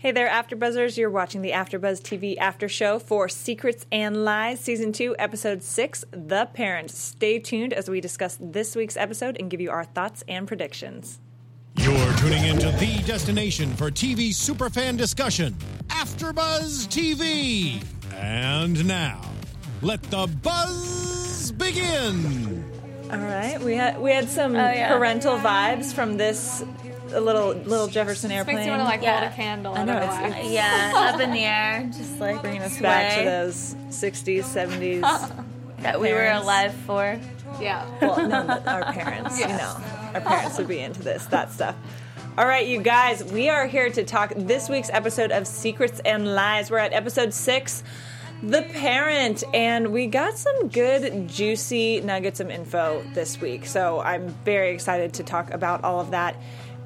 [0.00, 0.96] Hey there, AfterBuzzers!
[0.96, 6.06] You're watching the AfterBuzz TV After Show for Secrets and Lies, Season Two, Episode Six,
[6.10, 10.24] "The Parent." Stay tuned as we discuss this week's episode and give you our thoughts
[10.26, 11.18] and predictions.
[11.76, 15.54] You're tuning into the destination for TV superfan discussion,
[15.88, 17.82] AfterBuzz TV.
[18.16, 19.20] And now,
[19.82, 22.64] let the buzz begin.
[23.12, 24.96] All right, we had we had some Oh, yeah.
[24.96, 26.64] parental vibes from this
[27.12, 28.56] a little little Jefferson airplane.
[28.56, 29.20] Makes you want to like Yeah.
[29.20, 29.74] hold a candle.
[29.74, 33.24] I know, and it's- Yeah, up in the air, just like bringing us back to
[33.24, 35.00] those 60s, 70s.
[35.80, 37.18] that we were alive for.
[37.60, 37.86] yeah.
[38.02, 39.76] well, no, our parents, you know,
[40.14, 41.74] our parents would be into this, that stuff.
[42.38, 46.34] All right, you guys, we are here to talk this week's episode of Secrets and
[46.34, 46.70] Lies.
[46.70, 47.82] We're at episode six,
[48.42, 53.64] The Parent, and we got some good, juicy nuggets of info this week.
[53.66, 56.36] So I'm very excited to talk about all of that.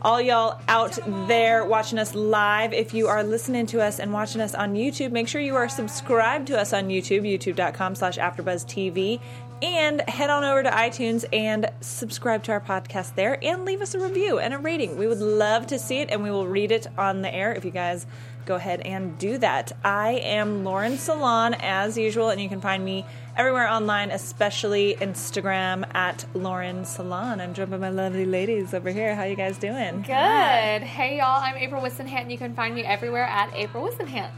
[0.04, 4.42] All y'all out there watching us live, if you are listening to us and watching
[4.42, 9.18] us on YouTube, make sure you are subscribed to us on YouTube, youtube.com slash AfterBuzzTV,
[9.64, 13.94] and head on over to iTunes and subscribe to our podcast there and leave us
[13.94, 14.98] a review and a rating.
[14.98, 17.64] We would love to see it and we will read it on the air if
[17.64, 18.06] you guys
[18.44, 19.72] go ahead and do that.
[19.82, 25.84] I am Lauren Salon as usual, and you can find me everywhere online, especially Instagram
[25.94, 27.40] at Lauren Salon.
[27.40, 29.14] I'm joined by my lovely ladies over here.
[29.14, 30.02] How you guys doing?
[30.02, 30.82] Good.
[30.82, 32.22] Hey y'all, I'm April Wissenhant.
[32.22, 34.30] And you can find me everywhere at April Wissenhant.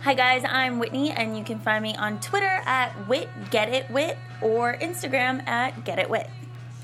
[0.00, 3.90] Hi guys, I'm Whitney, and you can find me on Twitter at Wit Get It
[3.90, 6.28] Wit or Instagram at Get It Wit.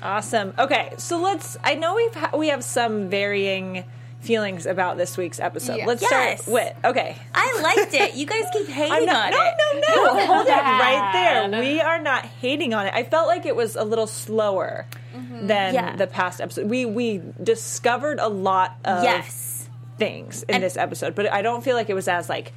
[0.03, 0.53] Awesome.
[0.59, 1.57] Okay, so let's.
[1.63, 3.85] I know we've ha- we have some varying
[4.19, 5.77] feelings about this week's episode.
[5.77, 5.85] Yeah.
[5.85, 6.41] Let's Yes.
[6.43, 7.15] start with okay.
[7.33, 8.15] I liked it.
[8.15, 9.53] You guys keep hating not, on no, it.
[9.57, 10.25] no, no, no.
[10.33, 11.59] Hold it right there.
[11.61, 12.93] We are not hating on it.
[12.93, 15.47] I felt like it was a little slower mm-hmm.
[15.47, 15.95] than Yeah.
[15.95, 16.69] the past episode.
[16.69, 19.69] We we discovered a lot of Yes.
[19.97, 22.51] things in And- this episode, but I don't feel like it was as like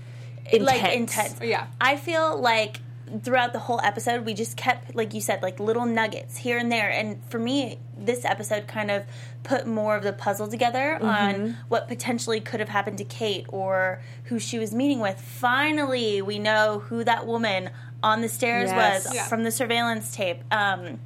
[0.52, 0.82] intense.
[0.82, 1.36] Like intense.
[1.42, 1.66] Yeah.
[1.80, 2.80] I feel like
[3.22, 6.70] throughout the whole episode we just kept like you said like little nuggets here and
[6.70, 9.02] there and for me this episode kind of
[9.44, 14.02] put more of the puzzle together on what potentially could have happened to Kate or
[14.24, 17.70] who she was meeting with finally we know who that woman
[18.02, 19.06] on the stairs Yes.
[19.06, 19.24] was Yeah.
[19.26, 21.00] from the surveillance tape um,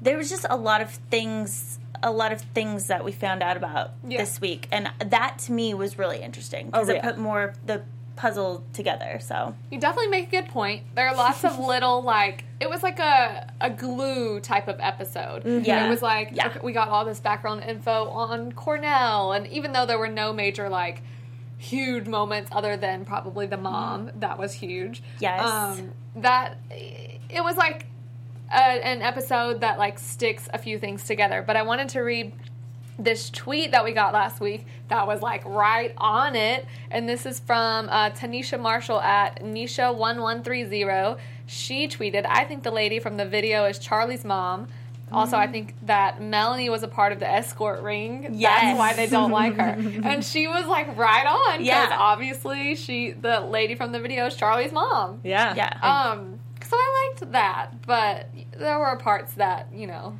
[0.00, 3.56] there was just a lot of things a lot of things that we found out
[3.56, 4.18] about Yeah.
[4.18, 7.02] this week and that to me was really interesting because Oh, it yeah.
[7.10, 7.82] put more the
[8.16, 10.82] puzzle together so You definitely make a good point.
[10.94, 15.44] There are lots of little like it was like a a glue type of episode.
[15.66, 15.86] Yeah.
[15.86, 16.46] It was like Yeah.
[16.48, 20.32] okay, we got all this background info on Cornell, and even though there were no
[20.32, 21.02] major like
[21.58, 25.02] huge moments other than probably the mom, that was huge.
[25.18, 25.44] Yes.
[25.44, 27.86] Um, that it was like
[28.52, 31.42] a, an episode that like sticks a few things together.
[31.46, 32.32] But I wanted to read
[32.98, 36.66] this tweet that we got last week that was like right on it.
[36.90, 41.18] And this is from uh, Tanisha Marshall at Nisha1130.
[41.46, 44.68] She tweeted, I think the lady from the video is Charlie's mom.
[45.12, 48.28] Also, I think that Melanie was a part of the escort ring.
[48.32, 48.62] Yes.
[48.62, 49.62] That's why they don't like her.
[50.02, 51.58] and she was like right on.
[51.58, 51.96] Because Yeah.
[51.98, 55.20] obviously, she, the lady from the video, is Charlie's mom.
[55.22, 58.28] yeah, yeah Um, so I liked that, but
[58.58, 60.18] there were parts that you know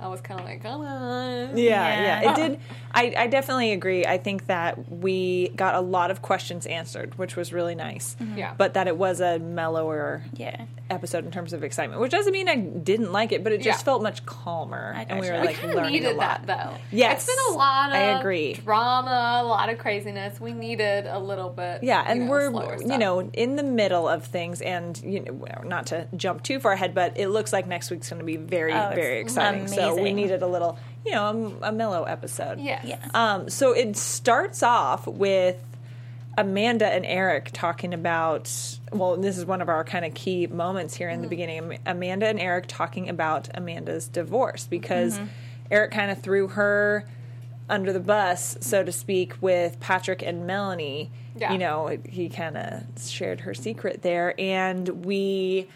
[0.00, 1.56] I was kind of like, come on.
[1.56, 2.22] Yeah, Yeah.
[2.22, 2.60] yeah, It did.
[2.92, 4.04] I, I definitely agree.
[4.04, 8.16] I think that we got a lot of questions answered, which was really nice.
[8.20, 8.38] Mm-hmm.
[8.38, 8.54] Yeah.
[8.56, 12.48] But that it was a mellower yeah episode in terms of excitement, which doesn't mean
[12.48, 13.84] I didn't like it, but it just Yeah.
[13.84, 15.32] felt much calmer, I and we gotcha.
[15.36, 16.46] were We like kind of learning needed a lot.
[16.46, 16.76] that though.
[16.90, 17.28] Yes.
[17.28, 18.54] it's been a lot of I agree.
[18.54, 20.40] drama, a lot of craziness.
[20.40, 21.84] We needed a little bit.
[21.84, 25.62] Yeah, you and know, we're you know in the middle of things, and you know
[25.64, 28.36] not to jump too far ahead, but it looks like next week's going to be
[28.36, 29.68] very Oh, very exciting.
[29.68, 32.60] So we needed a little you know a, a mellow episode.
[32.60, 32.84] Yes.
[32.84, 33.08] Yeah.
[33.14, 35.62] Um, so it starts off with
[36.36, 38.50] Amanda and Eric talking about.
[38.92, 41.78] Well, this is one of our kind of key moments here in the beginning.
[41.86, 45.20] Amanda and Eric talking about Amanda's divorce because
[45.70, 47.06] Eric kind of threw her
[47.68, 51.10] under the bus, so to speak, with Patrick and Melanie.
[51.36, 51.52] Yeah.
[51.52, 55.68] You know, he kind of shared her secret there, and we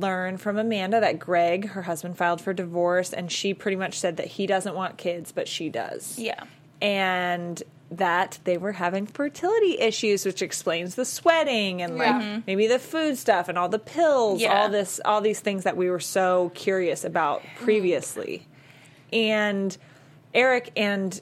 [0.00, 4.16] learn from Amanda that Greg, her husband, filed for divorce, and she pretty much said
[4.18, 6.44] that he doesn't want kids, but she does yeah
[6.82, 12.40] and that they were having fertility issues, which explains the sweating and like Yeah.
[12.46, 14.60] Maybe the food stuff and all the pills, Yeah.
[14.62, 18.46] all this, all these things that we were so curious about previously.
[19.12, 19.74] And
[20.34, 21.18] Eric and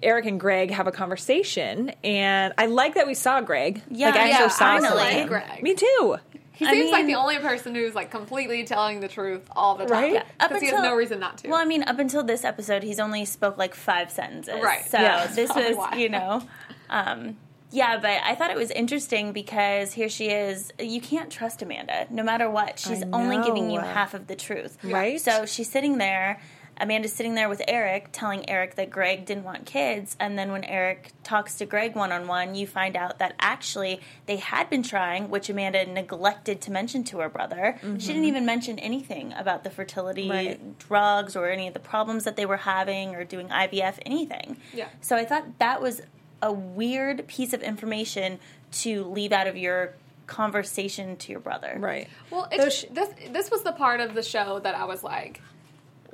[0.00, 3.82] Eric and Greg have a conversation, and I like that we saw Greg.
[3.90, 5.04] Yeah, like, I yeah, actually saw finally.
[5.12, 5.26] him.
[5.28, 5.60] Greg.
[5.62, 6.16] Me too.
[6.58, 9.84] He I seems like the only person who's like completely telling the truth all the
[9.84, 9.92] time.
[9.92, 10.12] Right?
[10.14, 10.24] Yeah.
[10.40, 11.48] Up Because he has no reason not to.
[11.48, 14.60] Well, I mean, up until this episode, he's only spoke like five sentences.
[14.60, 14.84] Right.
[14.84, 15.28] So Yeah.
[15.28, 15.94] this was, why.
[15.94, 16.42] you know,
[16.90, 17.36] Um,
[17.70, 20.72] yeah, but I thought it was interesting because here she is.
[20.80, 22.78] You can't trust Amanda, no matter what.
[22.78, 24.78] She's only giving you half of the truth.
[24.82, 25.20] Right.
[25.20, 26.40] So she's sitting there.
[26.80, 30.16] Amanda's sitting there with Eric, telling Eric that Greg didn't want kids.
[30.20, 34.00] And then when Eric talks to Greg one on one, you find out that actually
[34.26, 37.78] they had been trying, which Amanda neglected to mention to her brother.
[37.80, 38.24] She didn't mm-hmm.
[38.24, 40.78] even mention anything about the fertility Right.
[40.78, 44.56] drugs or any of the problems that they were having or doing IVF, anything.
[44.72, 44.88] Yeah.
[45.00, 46.02] So I thought that was
[46.42, 48.38] a weird piece of information
[48.70, 49.94] to leave out of your
[50.26, 51.76] conversation to your brother.
[51.78, 52.08] Right.
[52.30, 55.02] Well, it Though she- this this was the part of the show that I was
[55.02, 55.40] like,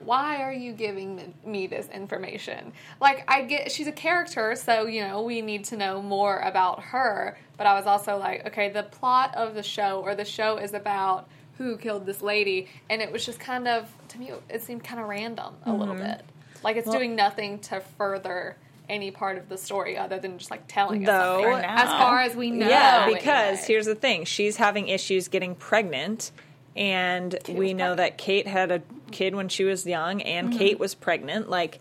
[0.05, 2.73] why are you giving me- this information?
[3.01, 6.83] Like, I get she's a character, so you know we need to know more about
[6.83, 7.37] her.
[7.56, 10.75] But I was also like, okay, the plot of the show or the show is
[10.75, 11.29] about
[11.59, 15.01] who killed this lady, and it was just kind of to me it seemed kind
[15.01, 16.05] of random a little Mm-hmm.
[16.05, 16.23] bit.
[16.62, 18.57] Like it's doing nothing to further
[18.89, 22.21] any part of the story other than just like telling us Though- something as far
[22.21, 22.69] as we know.
[22.69, 23.65] Yeah, because anyway.
[23.67, 26.33] here's the thing: she's having issues getting pregnant,
[26.76, 30.59] and we know that Kate had a kid when she was young, and mm-hmm.
[30.59, 31.49] Kate was pregnant.
[31.49, 31.81] Like,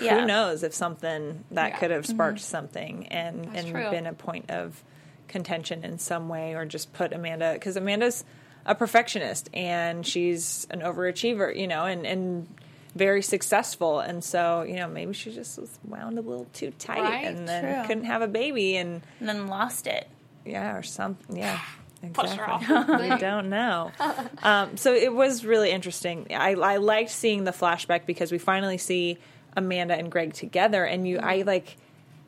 [0.00, 0.20] Yeah.
[0.20, 1.78] who knows if something that Yeah.
[1.78, 2.14] could have mm-hmm.
[2.14, 3.90] sparked something and That's and true.
[3.90, 4.82] been a point of
[5.28, 8.24] contention in some way, or just put Amanda because Amanda's
[8.64, 12.46] a perfectionist and she's an overachiever, you know, and and
[12.94, 17.00] very successful, and so you know maybe she just was wound a little too tight,
[17.00, 17.86] Right, and then true.
[17.88, 20.06] couldn't have a baby, and And then lost it.
[20.44, 21.36] yeah, or something.
[21.38, 21.58] Yeah,
[22.02, 22.74] exactly.
[22.74, 22.88] off.
[22.88, 23.90] I don't know.
[24.42, 26.26] Um, so it was really interesting.
[26.30, 29.18] I, I liked seeing the flashback because we finally see
[29.56, 31.76] Amanda and Greg together, and you, I like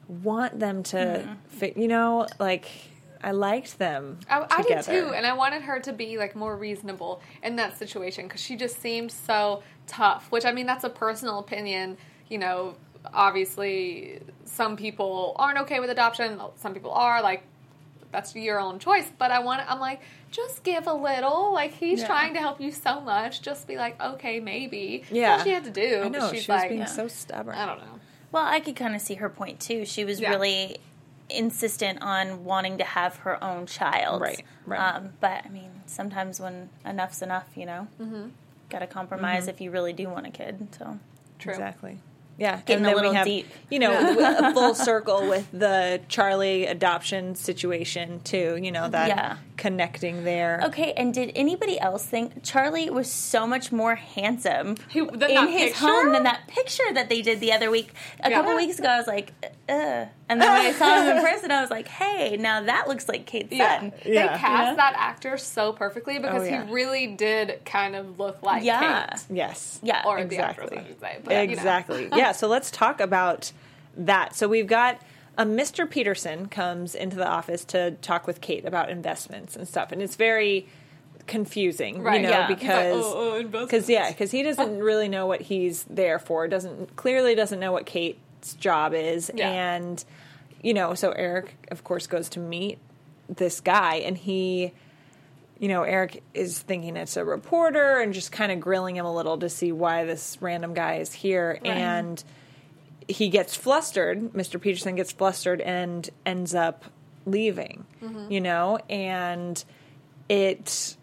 [0.07, 2.69] want them to, fit, you know, like
[3.25, 4.21] I liked them.
[4.29, 7.79] I, I did too, and I wanted her to be like more reasonable in that
[7.79, 10.31] situation because she just seemed so tough.
[10.31, 11.97] Which I mean, that's a personal opinion.
[12.29, 12.77] You know,
[13.13, 16.39] obviously, some people aren't okay with adoption.
[16.57, 17.23] Some people are.
[17.23, 17.45] Like,
[18.15, 19.11] that's your own choice.
[19.19, 19.63] But I want.
[19.71, 20.01] I'm like,
[20.31, 21.53] just give a little.
[21.53, 22.07] Like he's Yeah.
[22.07, 23.43] trying to help you so much.
[23.43, 24.99] Just be like, okay, maybe.
[25.03, 25.33] That's Yeah.
[25.33, 26.03] all she had to do.
[26.05, 27.57] I know she's she was like, being so stubborn.
[27.57, 28.01] I don't know.
[28.33, 29.85] Well, I could kind of see her point too.
[29.85, 30.31] She was Yeah.
[30.31, 30.79] really
[31.31, 34.21] insistent on wanting to have her own child.
[34.21, 34.95] Right, right.
[34.97, 38.29] Um, but I mean, sometimes when enough's enough, you know, mm-hmm.
[38.71, 40.69] got to compromise if you really do want a kid.
[40.79, 40.99] So
[41.39, 41.53] True.
[41.53, 41.99] Exactly.
[42.37, 43.47] Yeah, Getting and a then little we have, deep.
[43.71, 48.59] you know, a full circle with the Charlie adoption situation too.
[48.61, 49.37] You know that Yeah.
[49.57, 50.61] connecting there.
[50.65, 55.47] Okay, and did anybody else think Charlie was so much more handsome He- than in
[55.49, 55.87] his picture?
[55.87, 57.93] home than that picture that they did the other week?
[58.21, 58.37] A Yeah.
[58.41, 59.33] couple weeks ago, I was like,
[59.69, 62.89] "Ugh," and then when I saw him in person, I was like, "Hey, now that
[62.89, 64.39] looks like Kate's Yeah, son." they Yeah.
[64.39, 64.75] cast Yeah.
[64.77, 66.65] that actor so perfectly because Oh, yeah.
[66.67, 69.07] he really did kind of look like Yeah.
[69.11, 69.23] Kate.
[69.31, 69.79] Yes.
[69.83, 70.37] Yeah, or Exactly.
[70.37, 70.43] the
[70.77, 71.19] actress, I should say.
[71.25, 71.53] But, you know.
[71.53, 72.09] exactly.
[72.17, 72.33] yeah.
[72.33, 73.53] So let's talk about
[73.97, 74.35] that.
[74.35, 75.01] So we've got
[75.37, 75.89] um, a Mr.
[75.91, 80.17] Peterson comes into the office to talk with Kate about investments and stuff, and it's
[80.17, 80.67] very
[81.27, 82.43] confusing, Right, you know, yeah.
[82.47, 86.19] He's like, because "Oh, oh, because yeah, because he doesn't really know what he's there
[86.19, 86.47] for.
[86.49, 87.87] Doesn't clearly doesn't know what
[88.45, 89.51] Kate's job is, Yeah.
[89.51, 90.05] and
[90.63, 92.79] you know, so Eric, of course, goes to meet
[93.29, 94.73] this guy, and he
[95.61, 99.15] you know, Eric is thinking it's a reporter and just kind of grilling him a
[99.15, 101.61] little to see why this random guy is here.
[101.65, 102.23] And
[103.07, 104.33] he gets flustered.
[104.33, 104.61] Mr.
[104.61, 106.85] Peterson gets flustered and ends up
[107.25, 107.87] leaving,
[108.29, 109.65] you know, and
[110.29, 110.97] it,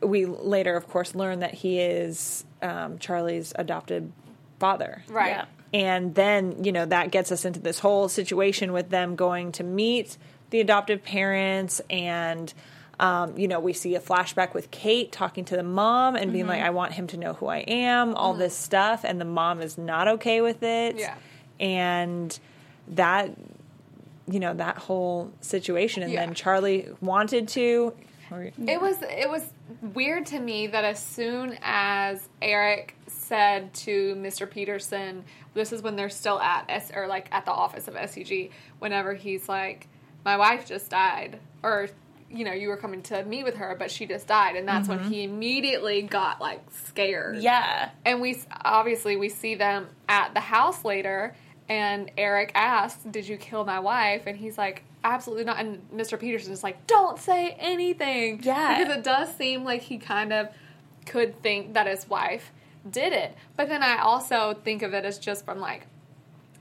[0.00, 4.10] we later, of course, learn that he is um, Charlie's adopted
[4.58, 5.04] father.
[5.06, 5.28] Right.
[5.32, 5.44] Yeah.
[5.76, 9.62] And then, you know, that gets us into this whole situation with them going to
[9.62, 10.16] meet
[10.48, 11.82] the adoptive parents.
[11.90, 12.52] And,
[12.98, 16.46] um, you know, we see a flashback with Kate talking to the mom and being
[16.46, 19.04] like, I want him to know who I am, all this stuff.
[19.04, 20.96] And the mom is not okay with it.
[20.96, 21.14] Yeah.
[21.60, 22.38] And
[22.88, 23.32] that,
[24.30, 26.02] you know, that whole situation.
[26.04, 26.24] And Yeah.
[26.24, 27.92] then Charlie wanted to.
[28.30, 29.42] It was it was
[29.82, 34.48] weird to me that as soon as Eric said to Mr.
[34.48, 38.50] Peterson, this is when they're still at S or like at the office of SEG,
[38.78, 39.88] whenever he's like,
[40.24, 41.88] My wife just died or
[42.28, 44.88] you know, you were coming to meet with her, but she just died, and that's
[44.88, 45.10] when mm-hmm.
[45.10, 47.36] he immediately got like scared.
[47.36, 47.90] Yeah.
[48.04, 51.34] and we obviously we see them at the house later
[51.68, 56.18] and eric asks did you kill my wife and he's like absolutely not and mr
[56.18, 58.78] peterson is like don't say anything Yeah.
[58.78, 60.48] because it does seem like he kind of
[61.06, 62.52] could think that his wife
[62.90, 63.34] did it.
[63.56, 65.86] But then i also think of it as just from like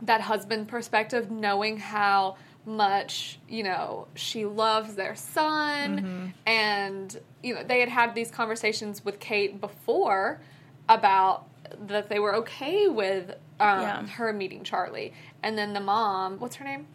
[0.02, 6.32] that husband perspective knowing how much you know she loves their son.
[6.46, 10.42] And you know they had had these conversations with kate before
[10.90, 11.46] about
[11.88, 14.08] that they were okay with um, Yeah.
[14.08, 15.14] her meeting charlie.
[15.44, 16.88] And then the mom what's her name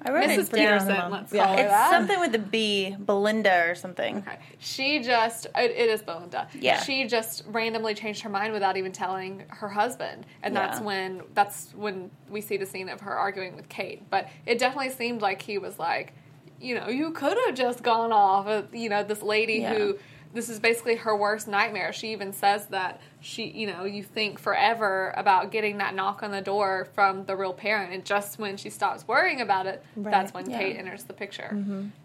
[0.00, 0.38] I wrote Mrs.
[0.38, 0.78] it down.
[0.80, 1.44] Peterson, let's Yeah.
[1.46, 1.90] call her It's that.
[1.90, 4.18] something with a B, Belinda or something.
[4.18, 4.38] Okay.
[4.58, 6.46] She just, it, it is Belinda.
[6.54, 6.80] Yeah.
[6.82, 10.24] She just randomly changed her mind without even telling her husband.
[10.42, 14.08] And that's when, that's when we see the scene of her arguing with Kate.
[14.08, 16.12] But it definitely seemed like he was like,
[16.60, 18.66] you know, you could have just gone off.
[18.72, 19.74] You know, this lady Yeah.
[19.74, 19.98] who,
[20.32, 21.92] this is basically her worst nightmare.
[21.92, 26.30] She even says that she, you know, you think forever about getting that knock on
[26.30, 27.92] the door from the real parent.
[27.92, 30.58] And just when she stops worrying about it, that's when Yeah.
[30.58, 31.56] Kate enters the picture.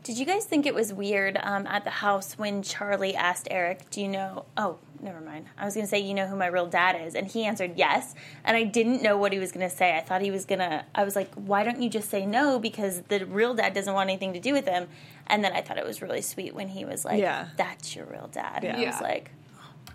[0.04, 3.90] Did you guys think it was weird um, at the house when Charlie asked Eric,
[3.92, 4.46] Do you know?
[4.58, 5.46] Oh, never mind.
[5.58, 7.14] I was going to say, You know who my real dad is?
[7.14, 8.16] And he answered yes.
[8.44, 9.96] And I didn't know what he was going to say.
[9.96, 12.58] I thought he was going to, I was like, Why don't you just say no?
[12.58, 14.88] Because the real dad doesn't want anything to do with him.
[15.28, 17.50] And then I thought it was really sweet when he was like, Yeah.
[17.56, 18.64] That's your real dad.
[18.64, 18.92] And I Yeah.
[18.94, 19.32] was like,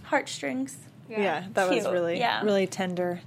[0.05, 0.79] Heartstrings.
[1.09, 2.43] Yeah, that was really Yeah.
[2.43, 3.21] really tender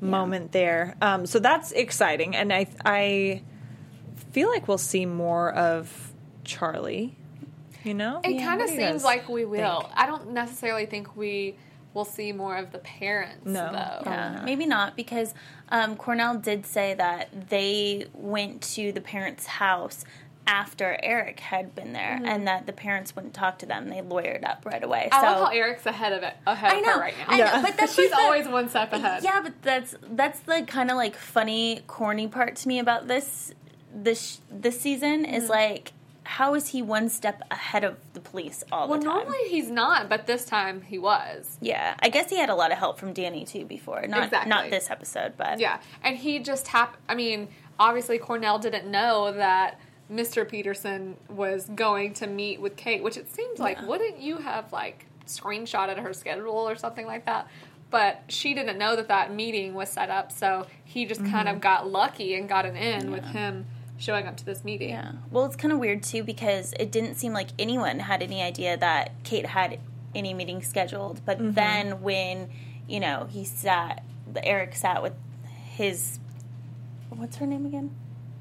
[0.00, 0.94] moment there.
[1.00, 3.42] Um, so that's exciting, and I I
[4.32, 6.12] feel like we'll see more of
[6.44, 7.16] Charlie.
[7.84, 9.82] You know, It kind of What do you seems like we will.
[9.82, 9.92] think?
[9.96, 11.54] I don't necessarily think we
[11.94, 13.70] will see more of the parents, No.
[13.72, 14.10] though.
[14.10, 15.32] Yeah, maybe not because
[15.70, 20.04] um, Cornell did say that they went to the parents' house
[20.46, 23.88] after Eric had been there, and that the parents wouldn't talk to them.
[23.88, 25.08] They lawyered up right away.
[25.10, 27.24] I so love how Eric's ahead of it, ahead I of her right now.
[27.28, 29.22] I know, but that's she's the- always one step ahead.
[29.24, 33.52] Yeah, but that's that's the kind of like funny, corny part to me about this
[33.94, 35.34] this this season Mm-hmm.
[35.34, 35.92] is like
[36.28, 39.14] how is he one step ahead of the police all Well, the time?
[39.14, 41.56] Well, normally he's not, but this time he was.
[41.60, 44.04] yeah, I guess he had a lot of help from Danny too before.
[44.08, 44.50] Not Exactly.
[44.50, 47.00] not this episode, but Yeah, and he just happened.
[47.08, 47.46] I mean,
[47.78, 49.78] obviously Cornell didn't know that
[50.12, 50.48] Mr.
[50.48, 55.06] Peterson was going to meet with Kate, which it seems like wouldn't you have like
[55.26, 57.48] screenshotted her schedule or something like that?
[57.90, 61.56] But she didn't know that that meeting was set up, so he just kind Mm-hmm.
[61.56, 63.66] of got lucky and got an in with him
[63.98, 64.90] showing up to this meeting.
[64.90, 65.12] Yeah.
[65.30, 68.76] Well, it's kind of weird too because it didn't seem like anyone had any idea
[68.76, 69.78] that Kate had
[70.14, 71.24] any meeting scheduled.
[71.24, 71.52] But Mm-hmm.
[71.52, 72.48] then when,
[72.88, 74.04] you know, he sat,
[74.42, 75.14] Eric sat with
[75.70, 76.18] his,
[77.10, 77.94] what's her name again?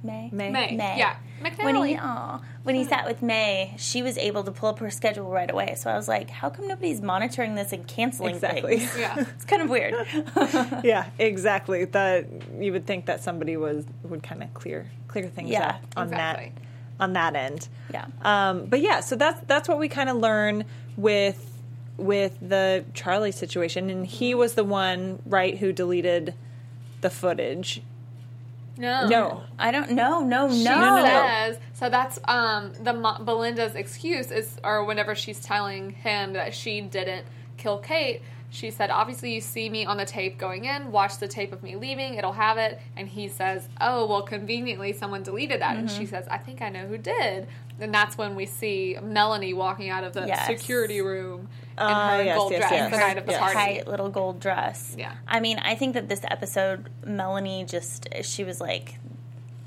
[0.05, 0.29] May?
[0.31, 0.49] May.
[0.49, 0.75] May.
[0.75, 0.97] May.
[0.97, 1.15] Yeah.
[1.41, 4.89] When he, aw, when he sat with May, she was able to pull up her
[4.89, 5.75] schedule right away.
[5.77, 8.79] So I was like, how come nobody's monitoring this and canceling Exactly.
[8.79, 8.97] things?
[8.97, 9.15] Yeah.
[9.35, 9.93] It's kind of weird.
[10.83, 11.85] yeah, exactly.
[11.85, 12.25] That
[12.59, 16.07] you would think that somebody was would kind of clear clear things Yeah, up on
[16.07, 16.51] exactly.
[16.55, 17.67] that on that end.
[17.93, 18.05] Yeah.
[18.21, 20.65] Um, but yeah, so that's that's what we kind of learn
[20.97, 21.51] with
[21.97, 26.33] with the Charlie situation, and he was the one right who deleted
[27.01, 27.81] the footage.
[28.77, 29.07] No.
[29.07, 30.19] No, I don't know.
[30.21, 30.53] No, no.
[30.53, 31.05] She no, no.
[31.05, 31.89] says so.
[31.89, 37.25] That's um the mo- Belinda's excuse is, or whenever she's telling him that she didn't
[37.57, 38.21] kill Kate.
[38.51, 40.91] She said, "Obviously, you see me on the tape going in.
[40.91, 44.93] Watch the tape of me leaving; it'll have it." And he says, "Oh, well, conveniently,
[44.93, 45.97] someone deleted that." And Mm-hmm.
[45.99, 47.47] she says, "I think I know who did."
[47.79, 50.45] And that's when we see Melanie walking out of the Yes.
[50.47, 52.91] security room in her yes, gold yes, dress yes.
[52.91, 53.39] the night of the Yes.
[53.41, 53.55] party.
[53.55, 54.95] tight little gold dress.
[54.97, 55.13] Yeah.
[55.27, 58.95] I mean, I think that this episode, Melanie just she was like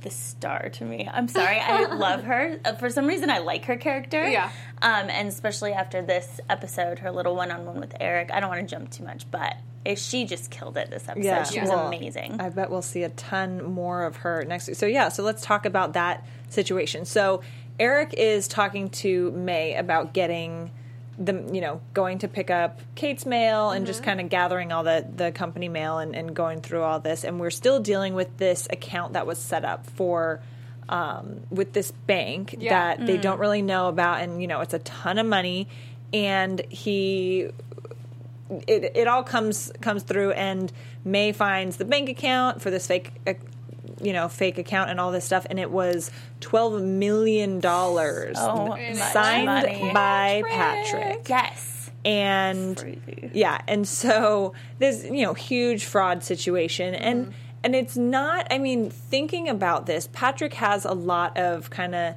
[0.03, 1.09] the star to me.
[1.13, 2.61] I'm sorry, I love her.
[2.65, 4.29] Uh, For some reason, I like her character.
[4.29, 4.51] Yeah.
[4.81, 8.31] Um, and especially after this episode, her little one-on-one with Eric.
[8.33, 9.57] I don't want to jump too much, but
[9.97, 11.25] she just killed it this episode.
[11.25, 12.41] Yeah, she was well, amazing.
[12.41, 14.77] I bet we'll see a ton more of her next week.
[14.77, 17.05] So yeah, so let's talk about that situation.
[17.05, 17.43] So
[17.81, 20.71] Eric is talking to May about getting
[21.19, 24.85] the you know going to pick up Kate's mail and just kind of gathering all
[24.85, 27.25] the the company mail and, and going through all this.
[27.25, 30.41] And we're still dealing with this account that was set up for.
[30.91, 32.97] Um, with this bank Yeah.
[32.97, 35.69] that they don't really know about, and you know it's a ton of money,
[36.15, 37.51] and he
[38.67, 40.73] it, it all comes comes through and
[41.05, 43.13] May finds the bank account for this fake
[44.01, 48.73] you know fake account and all this stuff and it was 12 million dollars Oh,
[48.73, 49.91] n- much signed money.
[49.93, 51.91] by Patrick yes.
[52.05, 53.31] and Crazy.
[53.35, 57.05] yeah and so there's you know huge fraud situation mm-hmm.
[57.05, 61.95] and and it's not i mean thinking about this patrick has a lot of kind
[61.95, 62.15] of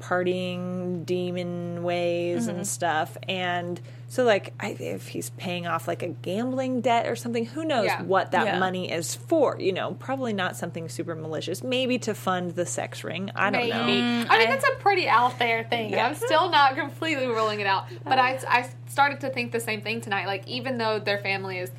[0.00, 2.64] partying demon ways and mm-hmm.
[2.64, 7.44] stuff and so like I, if he's paying off like a gambling debt or something
[7.44, 8.02] who knows Yeah.
[8.02, 8.58] what that Yeah.
[8.58, 13.04] money is for you know probably not something super malicious maybe to fund the sex
[13.04, 13.70] ring i don't Maybe.
[14.00, 15.90] know I mean, that's a pretty out there thing.
[15.90, 16.06] Yeah.
[16.06, 17.86] I'm still not completely ruling it out.
[18.04, 20.26] But I, I started to think the same thing tonight.
[20.26, 21.70] Like, even though their family is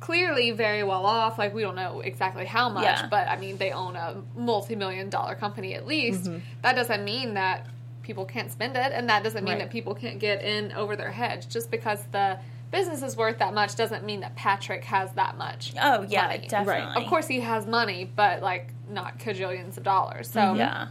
[0.00, 3.06] clearly very well off, like, we don't know exactly how much, Yeah.
[3.10, 6.24] but I mean, they own a multi million dollar company at least.
[6.24, 6.38] Mm-hmm.
[6.62, 7.66] That doesn't mean that
[8.10, 9.60] people can't spend it, and that doesn't mean Right.
[9.60, 12.40] that people can't get in over their heads just because the
[12.72, 15.72] business is worth that much doesn't mean that Patrick has that much.
[15.80, 16.48] Oh yeah, money.
[16.48, 17.00] definitely.
[17.00, 20.28] Of course, he has money, but like not cajillions of dollars.
[20.28, 20.56] So mm-hmm.
[20.56, 20.88] Yeah.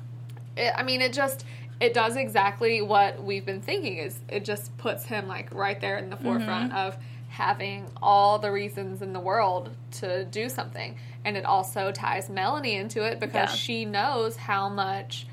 [0.55, 1.43] it, I mean, it just
[1.81, 3.97] it does exactly what we've been thinking.
[3.97, 6.87] Is it just puts him like right there in the forefront mm-hmm.
[6.87, 6.95] of
[7.27, 10.95] having all the reasons in the world to do something,
[11.25, 13.55] and it also ties Melanie into it because Yeah.
[13.55, 15.25] she knows how much.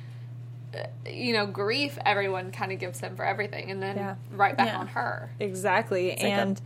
[0.75, 4.15] Uh, You know, grief everyone kind of gives him for everything, and then Yeah.
[4.33, 4.79] right back Yeah.
[4.79, 5.31] on her.
[5.41, 6.11] exactly.
[6.11, 6.61] like a and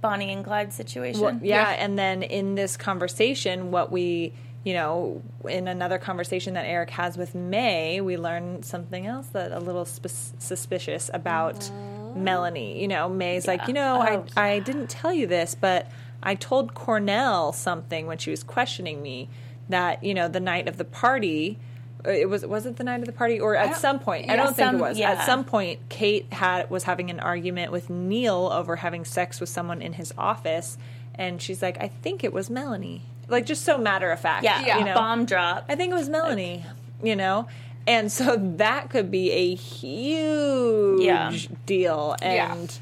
[0.00, 1.20] Bonnie and Clyde situation.
[1.20, 1.76] Well, yeah, Yeah.
[1.84, 7.16] and then in this conversation, what we, you know, in another conversation that Eric has
[7.16, 11.70] with May, we learn something else that a little sp- suspicious about
[12.14, 12.80] Melanie.
[12.80, 15.90] You know, May's like, you know, Oh, I I didn't tell you this, but
[16.22, 19.28] I told Cornell something when she was questioning me
[19.68, 21.58] that you know the night of the party.
[22.06, 24.30] Uh, It was was it the night of the party or at some point?
[24.30, 24.98] I don't think some- it was.
[24.98, 25.12] yeah.
[25.12, 29.48] At some point, Kate had was having an argument with Neil over having sex with
[29.48, 30.76] someone in his office,
[31.14, 34.60] and she's like, "I think it was Melanie." Like just so matter of fact, yeah,
[34.66, 34.78] Yeah.
[34.78, 34.94] you know.
[34.94, 35.64] bomb drop.
[35.68, 36.64] I think it was Melanie,
[37.02, 37.48] you know,
[37.86, 41.32] and so that could be a huge Yeah.
[41.66, 42.72] deal, and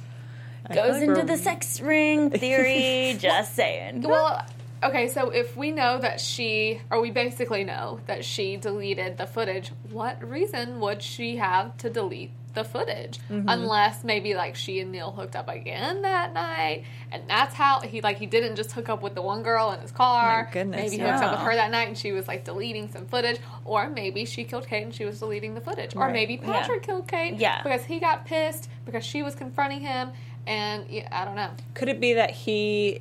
[0.69, 3.17] I Goes like into the sex ring theory.
[3.21, 4.03] just saying.
[4.03, 4.45] Well,
[4.83, 9.27] okay, so if we know that she, or we basically know that she deleted the
[9.27, 13.19] footage, what reason would she have to delete the footage?
[13.31, 13.49] Mm-hmm.
[13.49, 18.01] Unless maybe like she and Neil hooked up again that night, and that's how he
[18.03, 20.45] like he didn't just hook up with the one girl in his car.
[20.45, 21.13] My goodness, maybe he yeah.
[21.13, 24.25] hooked up with her that night, and she was like deleting some footage, or maybe
[24.27, 26.13] she killed Kate and she was deleting the footage, or Right.
[26.13, 26.53] maybe Yeah.
[26.61, 27.63] Patrick killed Kate, Yeah.
[27.63, 30.11] because he got pissed because she was confronting him,
[30.47, 31.51] and yeah, I don't know.
[31.75, 33.01] Could it be that he,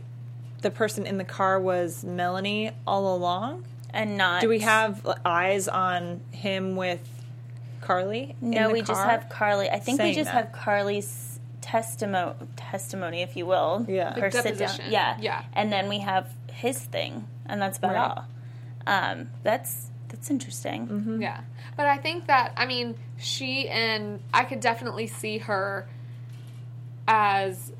[0.61, 3.65] the person in the car, was Melanie all along?
[3.93, 4.41] And not.
[4.41, 7.01] Do we have eyes on him with
[7.81, 8.35] Carly?
[8.41, 9.69] in No, the we just have Carly.
[9.69, 10.45] I think we just that.
[10.45, 13.85] have Carly's testimony, testimony, if you will.
[13.89, 14.13] Yeah.
[14.13, 14.53] The Her sit down.
[14.57, 14.91] deposition.
[14.91, 15.17] Yeah.
[15.19, 15.43] Yeah.
[15.53, 18.11] And then we have his thing, and that's about Right.
[18.17, 18.25] all.
[18.87, 20.87] Um, that's that's interesting.
[20.87, 21.21] Mm-hmm.
[21.21, 21.41] Yeah.
[21.77, 25.87] But I think that, I mean, she and I could definitely see her
[27.07, 27.71] as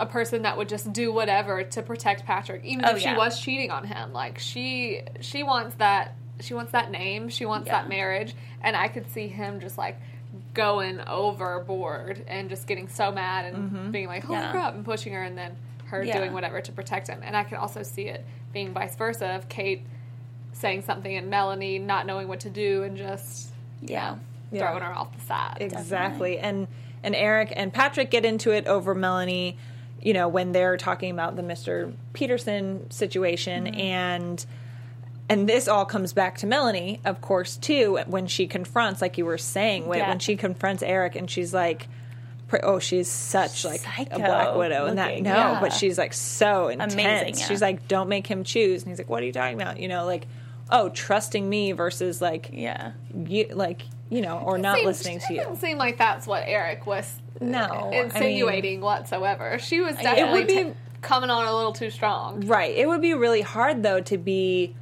[0.00, 3.40] a person that would just do whatever to protect Patrick, even Oh, if she was
[3.40, 4.12] cheating on him.
[4.12, 7.80] Like she she wants that she wants that name, she wants Yeah.
[7.80, 9.98] that marriage, and I could see him just like
[10.54, 14.46] going overboard and just getting so mad and being like, "Holy Mm-hmm.
[14.46, 14.52] Yeah.
[14.52, 15.56] crap!" and pushing her, and then
[15.86, 16.18] her Yeah.
[16.18, 17.20] doing whatever to protect him.
[17.24, 19.82] And I could also see it being vice versa of Kate
[20.52, 24.16] saying something and Melanie not knowing what to do and just Yeah.
[24.52, 24.60] Yeah.
[24.60, 25.56] throwing her off the side.
[25.60, 26.38] Exactly.
[26.38, 26.68] And
[27.02, 29.56] and Eric and Patrick get into it over Melanie,
[30.02, 31.92] you know, when they're talking about the Mr.
[32.12, 33.80] Peterson situation Mm-hmm.
[33.80, 34.46] and
[35.30, 39.26] and this all comes back to Melanie, of course, too, when she confronts, like you
[39.26, 40.08] were saying, when, Yeah.
[40.08, 41.86] when she confronts Eric and she's like,
[42.62, 45.60] oh, she's such like Psycho a black widow, and that no, yeah.
[45.60, 46.94] but she's like so intense.
[46.94, 47.46] Amazing, yeah.
[47.46, 49.78] She's like, don't make him choose, and he's like, what are you talking about?
[49.78, 50.26] You know, like,
[50.70, 52.92] oh, trusting me versus like Yeah.
[53.26, 55.40] you, like you know, or not Seems- listening to you.
[55.40, 55.48] It you.
[55.48, 59.58] doesn't seem like that's what Eric was uh, No, I mean- insinuating whatsoever.
[59.58, 62.46] She was It definitely would be- t- coming on a little too strong.
[62.46, 62.74] Right.
[62.76, 64.74] It would be really hard though to be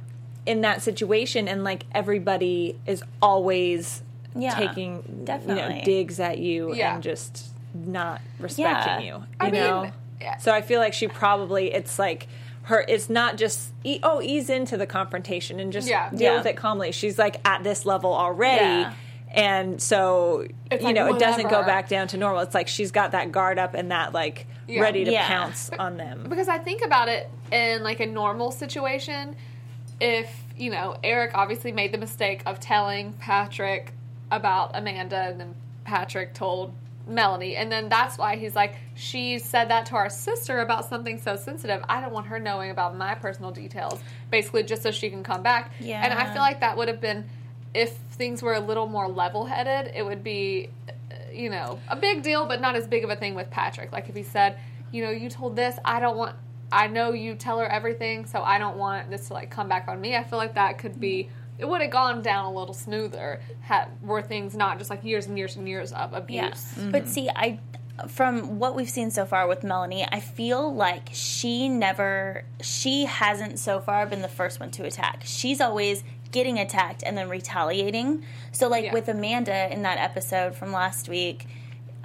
[0.45, 4.01] in that situation and like everybody is always
[4.35, 5.79] Yeah, taking you definitely.
[5.79, 6.95] know digs at you Yeah.
[6.95, 8.99] and just not respecting Yeah.
[8.99, 9.13] you.
[9.17, 9.91] You I mean, know.
[10.21, 10.37] yeah.
[10.37, 12.27] So I feel like she probably it's like
[12.63, 16.09] her it's not just e- oh ease into the confrontation and just Yeah.
[16.09, 16.37] deal Yeah.
[16.37, 16.91] with it calmly.
[16.91, 18.63] She's like at this level already.
[18.63, 18.93] Yeah.
[19.33, 22.41] And so It's you like, know, it doesn't go back down to normal.
[22.41, 24.81] It's like she's got that guard up and that like Yeah.
[24.81, 25.27] ready to Yeah.
[25.27, 26.25] pounce on them.
[26.29, 29.35] Because I think about it in like a normal situation,
[29.99, 33.93] if you know Eric obviously made the mistake of telling Patrick
[34.31, 36.73] about Amanda, and then Patrick told
[37.07, 41.17] Melanie, and then that's why he's like, she said that to our sister about something
[41.17, 41.81] so sensitive.
[41.87, 45.41] I don't want her knowing about my personal details, basically just so she can come
[45.41, 45.71] back.
[45.79, 46.01] Yeah.
[46.03, 47.29] And I feel like that would have been
[47.73, 49.93] if things were a little more level-headed.
[49.95, 53.15] It would be, uh, you know, a big deal, but not as big of a
[53.15, 53.91] thing with Patrick.
[53.91, 54.57] Like if he said,
[54.91, 56.35] you know, you told this, I don't want.
[56.71, 59.87] I know you tell her everything, so I don't want this to like come back
[59.87, 60.15] on me.
[60.15, 61.29] I feel like that could be.
[61.57, 65.27] It would have gone down a little smoother had were things not just like years
[65.27, 66.73] and years and years of abuse.
[66.77, 66.89] Yeah.
[66.91, 67.59] But see, I
[68.07, 73.59] from what we've seen so far with Melanie, I feel like she never she hasn't
[73.59, 75.23] so far been the first one to attack.
[75.25, 76.03] She's always
[76.37, 76.65] getting mm-hmm.
[76.67, 78.23] attacked and then retaliating.
[78.51, 78.93] So like Yeah.
[78.93, 81.47] with Amanda in that episode from last week,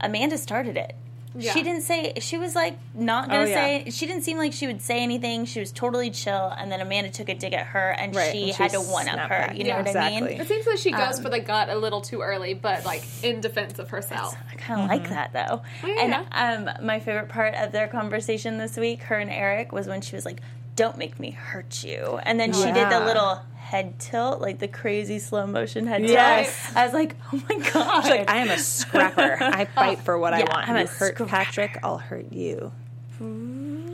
[0.00, 0.96] Amanda started it.
[1.34, 1.52] Yeah.
[1.54, 3.54] She didn't say she was like not gonna Oh, yeah.
[3.54, 5.46] say she didn't seem like she would say anything.
[5.46, 8.42] She was totally chill and then Amanda took a dig at her and Right, she
[8.48, 9.28] and had to one up her.
[9.28, 9.56] back.
[9.56, 10.26] You know Yeah, what I mean?
[10.26, 13.02] It seems like she goes um, for the gut a little too early, but like
[13.22, 14.36] in defense of herself.
[14.52, 15.14] I kind of like mm-hmm.
[15.14, 15.62] that though.
[15.82, 16.24] Oh, yeah.
[16.34, 20.02] And um, my favorite part of their conversation this week, her and Eric, was when
[20.02, 20.40] she was like,
[20.76, 24.68] "Don't make me hurt you," and then she did the little head tilt, like the
[24.68, 26.64] crazy slow motion head Yes.
[26.66, 26.76] tilt.
[26.76, 29.38] I was like, "Oh my god!" She's like, I am a scrapper.
[29.40, 30.68] I fight for what I want.
[30.68, 31.26] I'm you a hurt scrapper.
[31.26, 32.72] Patrick, I'll hurt you.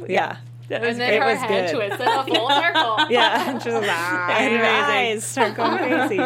[0.09, 0.37] Yeah.
[0.69, 1.77] That was And then It her was head good.
[1.77, 2.97] twisted a full circle.
[3.11, 4.61] Yeah, and she's like, ah, Amazing.
[4.67, 6.19] eyes start going crazy.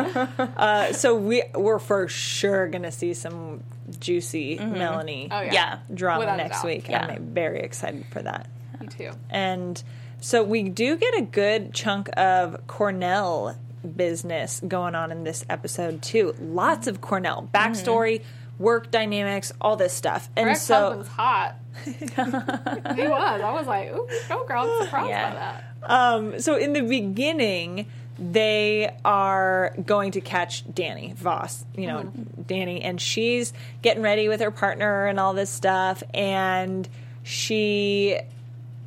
[0.56, 3.62] Uh, so we we're for sure gonna see some
[4.00, 5.52] juicy Melanie Oh yeah.
[5.52, 5.78] yeah.
[5.94, 6.88] drama Without next week.
[6.88, 7.06] Yeah.
[7.06, 8.48] I'm very excited for that.
[8.80, 9.10] Me too.
[9.30, 9.80] And
[10.22, 13.56] so we do get a good chunk of Cornell
[13.96, 16.34] business going on in this episode too.
[16.40, 18.22] Lots of Cornell backstory,
[18.58, 20.30] work dynamics, all this stuff.
[20.36, 21.56] And Her so hot.
[21.84, 23.40] he was.
[23.40, 24.62] I was like, ooh, go girl.
[24.70, 25.30] I'm surprised Yeah.
[25.30, 25.64] by that.
[25.90, 27.86] Um, so in the beginning,
[28.18, 32.04] they are going to catch Danny Voss, you know,
[32.46, 36.88] Danny, and she's getting ready with her partner and all this stuff, and
[37.24, 38.18] she.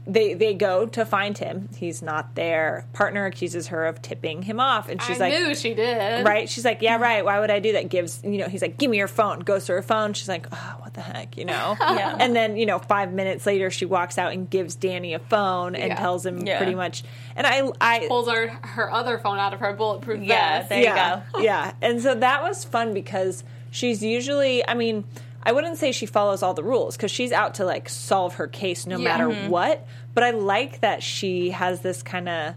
[0.08, 1.68] They, they go to find him.
[1.76, 2.86] He's not there.
[2.94, 6.24] Partner accuses her of tipping him off, and she's I like, knew she did.
[6.26, 6.48] right?
[6.48, 7.26] She's like, yeah, right.
[7.26, 7.89] Why would I do that?
[7.89, 9.39] Gives, you know, he's like, give me your phone.
[9.39, 10.13] Goes to her phone.
[10.13, 11.76] She's like, oh, what the heck, you know?
[11.96, 12.18] Yeah.
[12.20, 15.76] And then, you know, five minutes later, she walks out and gives Danny a phone
[15.76, 15.96] and Yeah.
[15.96, 16.58] tells him Yeah.
[16.58, 17.04] pretty much.
[17.36, 20.70] And I, I, Pulls her her other phone out of her bulletproof Yeah, vest.
[20.70, 21.39] there you yeah, go.
[21.39, 21.74] yeah.
[21.82, 25.06] And so that was fun because she's usually, I mean,
[25.45, 28.47] I wouldn't say she follows all the rules because she's out to like solve her
[28.47, 29.03] case no Yeah.
[29.03, 29.49] matter Mm-hmm.
[29.49, 29.86] what.
[30.13, 32.55] But I like that she has this kind of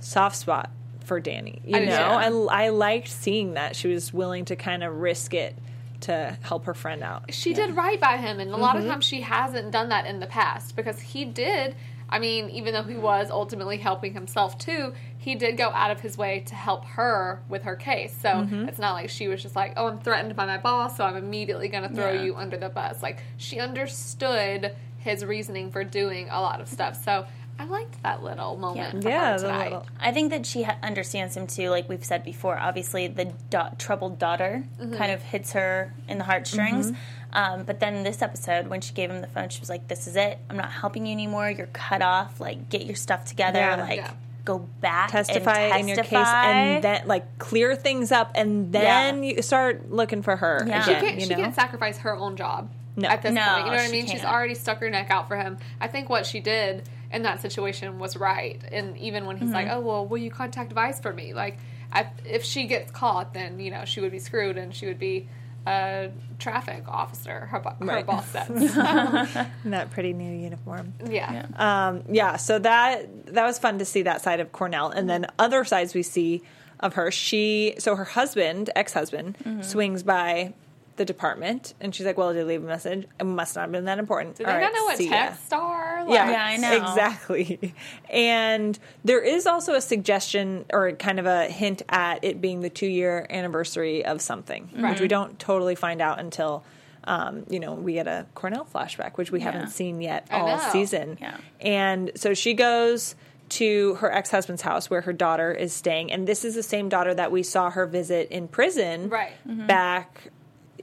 [0.00, 0.70] soft spot
[1.04, 1.60] for Danny.
[1.64, 2.48] You I do know.
[2.48, 5.56] I, I liked seeing that she was willing to kind of risk it
[6.02, 7.34] to help her friend out.
[7.34, 8.84] she did right by him, and a lot Mm-hmm.
[8.86, 11.74] of times she hasn't done that in the past because he did.
[12.08, 16.00] I mean, even though he was ultimately helping himself too, he did go out of
[16.00, 18.16] his way to help her with her case.
[18.20, 18.68] So Mm-hmm.
[18.68, 21.16] it's not like she was just like, "Oh, I'm threatened by my boss, so I'm
[21.16, 22.22] immediately going to throw Yeah.
[22.22, 27.02] you under the bus." Like she understood his reasoning for doing a lot of stuff.
[27.04, 27.26] So
[27.58, 29.02] I liked that little moment.
[29.04, 29.36] Yeah.
[29.40, 31.68] Yeah, little- I think that she ha- understands him too.
[31.68, 33.32] Like we've said before, obviously the
[33.78, 34.94] troubled daughter Mm-hmm.
[34.96, 36.92] kind of hits her in the heartstrings.
[37.32, 40.06] Um, but then this episode, when she gave him the phone, she was like, "This
[40.06, 40.38] is it.
[40.48, 41.50] I'm not helping you anymore.
[41.50, 42.40] You're cut off.
[42.40, 43.58] Like get your stuff together.
[43.60, 43.76] Yeah.
[43.76, 44.10] Like Yeah.
[44.52, 49.22] Go back testify and in your case and then like clear things up and then
[49.22, 50.82] you start looking for her Yeah.
[50.82, 53.08] She again can't, you she know can't sacrifice her own job No.
[53.08, 53.64] at this No, point.
[53.66, 54.06] You know what I mean?
[54.06, 54.32] She's can't.
[54.34, 55.58] already stuck her neck out for him.
[55.80, 58.60] I think what she did in that situation was right.
[58.70, 59.76] And even when he's like, Mm-hmm.
[59.76, 61.58] "Oh well, will you contact Vice for me?" Like,
[61.92, 64.98] I, if she gets caught, then you know she would be screwed, and she would
[65.00, 65.28] be
[65.66, 67.46] a traffic officer.
[67.46, 68.06] Her, bo- her Right.
[68.06, 68.48] boss says.
[69.64, 71.46] in that pretty new uniform yeah.
[71.56, 75.26] um, yeah so that that was fun to see that side of cornell and then
[75.38, 76.42] other sides we see
[76.80, 79.62] of her she so her husband ex-husband Mm-hmm.
[79.62, 80.54] swings by
[81.00, 83.72] the department and she's like well did you leave a message it must not have
[83.72, 86.04] been that important Do they right, not know what see ya." texts are?
[86.04, 86.76] Like, Yeah, Yeah, I know.
[86.76, 87.74] Exactly.
[88.10, 92.68] And there is also a suggestion or kind of a hint at it being the
[92.70, 96.62] two year anniversary of something, which we don't totally find out until.
[97.04, 101.16] Um, you know, we get a Cornell flashback, which we haven't seen yet all season.
[101.18, 101.38] Yeah.
[101.58, 103.14] And so she goes
[103.50, 106.12] to her ex husband's house where her daughter is staying.
[106.12, 109.32] And this is the same daughter that we saw her visit in prison Right.
[109.66, 110.28] back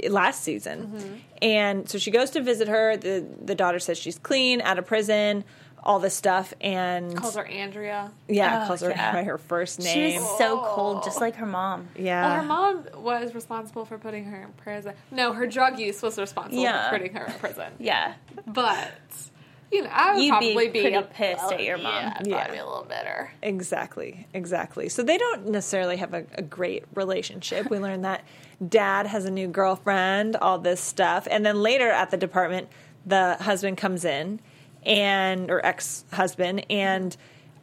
[0.10, 0.88] last season.
[0.88, 1.14] Mm-hmm.
[1.42, 2.98] And so she goes to visit her.
[2.98, 5.44] The the daughter says she's clean, out of prison,
[5.84, 8.12] all this stuff, and Calls her Andrea.
[8.28, 9.14] yeah, Oh, calls her yeah.
[9.14, 10.22] by her first She name.
[10.22, 11.88] was so cold, just like her mom.
[11.96, 14.94] yeah, Well, her mom was responsible for putting her in prison.
[15.12, 16.90] No, her drug use was responsible Yeah.
[16.90, 17.72] for putting her in prison.
[17.80, 18.92] Yeah, But
[19.72, 21.86] you know, I would You'd be probably be, pretty a, pissed at your mom.
[21.94, 22.36] Yeah, I'd Yeah.
[22.38, 23.32] probably be a little bitter.
[23.42, 24.90] Exactly, exactly.
[24.90, 27.70] So they don't necessarily have a, a great relationship.
[27.70, 28.24] We learn that
[28.68, 32.70] dad has a new girlfriend, all this stuff, and then later at the department,
[33.06, 34.40] the husband comes in
[34.84, 37.16] and or ex husband, and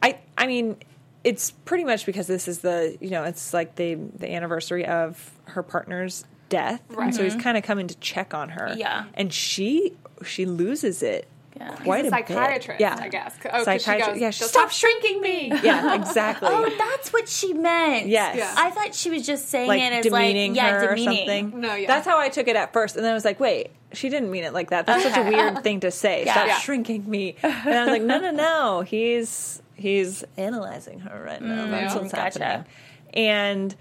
[0.03, 0.77] I, I mean,
[1.23, 5.31] it's pretty much because this is the you know it's like the the anniversary of
[5.45, 7.05] her partner's death, Right.
[7.05, 9.05] and so he's kind of coming to check on her, Yeah.
[9.15, 11.27] and she she loses it.
[11.57, 11.73] Yeah.
[11.75, 12.27] Quite He's a a bit.
[12.27, 12.97] psychiatrist, yeah.
[12.99, 13.33] I guess.
[13.45, 15.51] Oh, 'cause she goes, yeah, "Just stop stop shrinking me.
[15.63, 16.49] Yeah, exactly.
[16.51, 18.07] Oh, that's what she meant.
[18.07, 18.35] Yes.
[18.37, 18.53] Yeah.
[18.57, 21.13] I thought she was just saying like it as demeaning like yeah, her demeaning.
[21.13, 21.15] or
[21.51, 21.61] something.
[21.61, 21.87] No, yeah.
[21.87, 24.31] That's how I took it at first, and then I was like, wait, she didn't
[24.31, 24.85] mean it like that.
[24.85, 26.25] That's such a weird thing to say.
[26.25, 26.33] Yeah.
[26.33, 26.57] Stop Yeah.
[26.59, 27.37] shrinking me.
[27.41, 28.81] And I was like, no, no, no.
[28.81, 31.65] He's he's analyzing her right now.
[31.65, 32.01] Mm, that's yeah.
[32.01, 32.43] what's Gotcha.
[32.43, 32.65] happening.
[33.13, 33.75] And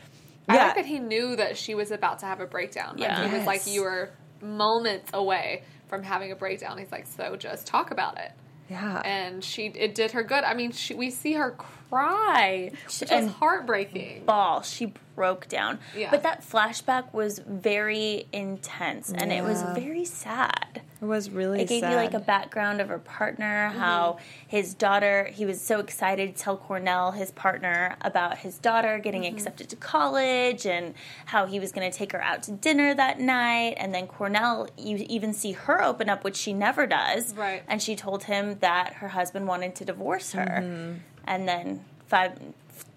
[0.48, 2.98] I yeah, like that he knew that she was about to have a breakdown.
[2.98, 3.28] Like Yeah.
[3.28, 4.10] he was like, "You were
[4.40, 6.78] moments away from having a breakdown.
[6.78, 8.32] He's like, so just talk about it.
[8.70, 9.02] Yeah.
[9.04, 10.44] And she, it did her good.
[10.44, 11.56] I mean, she, we see her
[11.94, 14.24] cry, which was And- heartbreaking.
[14.24, 14.62] ball.
[14.62, 15.78] She broke down.
[15.96, 16.10] Yeah.
[16.10, 20.80] But that flashback was very intense and it was very sad.
[21.00, 21.90] it was really It gave sad.
[21.90, 23.78] you like a background of her partner, Mm-hmm.
[23.78, 24.16] how
[24.48, 29.22] his daughter, he was so excited to tell Cornell, his partner, about his daughter getting
[29.22, 29.36] Mm-hmm.
[29.36, 30.94] accepted to college and
[31.26, 33.74] how he was going to take her out to dinner that night.
[33.76, 37.34] And then Cornell, you even see her open up, which she never does.
[37.34, 37.62] Right.
[37.68, 40.60] And she told him that her husband wanted to divorce her.
[40.62, 40.92] Mm-hmm.
[41.26, 42.38] And then five,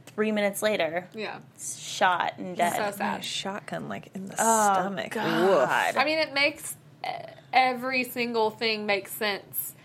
[0.08, 1.40] three minutes later, Yeah.
[1.60, 2.76] shot and dead.
[2.76, 3.24] So a sad.
[3.26, 5.12] shotgun like in the Oh, stomach.
[5.12, 5.48] God.
[5.50, 5.98] Woof.
[5.98, 7.10] I mean, it makes uh,
[7.54, 9.76] every single thing make sense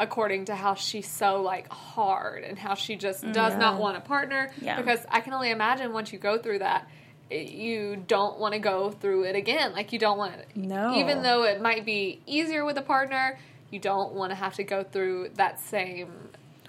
[0.00, 4.00] according to how she's so like hard and how she just does not want a
[4.00, 4.50] partner.
[4.60, 4.76] Yeah.
[4.76, 6.88] Because I can only imagine once you go through that,
[7.30, 9.72] you don't want to go through it again.
[9.72, 10.94] Like you don't want No.
[10.94, 13.38] Even though it might be easier with a partner,
[13.70, 16.10] you don't want to have to go through that same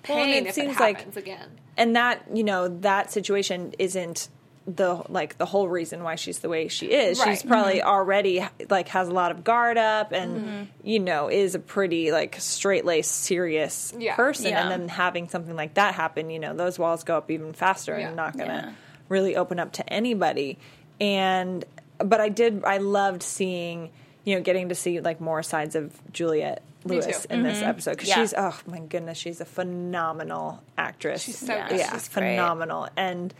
[0.08, 1.50] Well, pain it if seems it like- again.
[1.78, 4.30] and that you know that situation isn't
[4.68, 7.30] the like the whole reason why she's the way she is Right.
[7.30, 7.88] she's probably mm-hmm.
[7.90, 10.64] already like has a lot of guard up and mm-hmm.
[10.84, 14.16] you know is a pretty like straight laced serious Yeah.
[14.16, 14.62] person Yeah.
[14.62, 17.98] and then having something like that happen you know those walls go up even faster
[17.98, 18.08] Yeah.
[18.08, 18.74] and not gonna Yeah.
[19.08, 20.60] really open up to anybody
[21.02, 21.66] and
[21.98, 23.90] but i did i loved seeing
[24.24, 27.34] you know getting to see like more sides of juliette Me lewis too.
[27.34, 27.70] in this mm-hmm.
[27.70, 28.16] episode because Yeah.
[28.22, 31.68] she's oh my goodness she's a phenomenal actress She's so Yeah.
[31.74, 32.36] yeah, she's great.
[32.36, 32.88] phenomenal.
[32.96, 33.34] And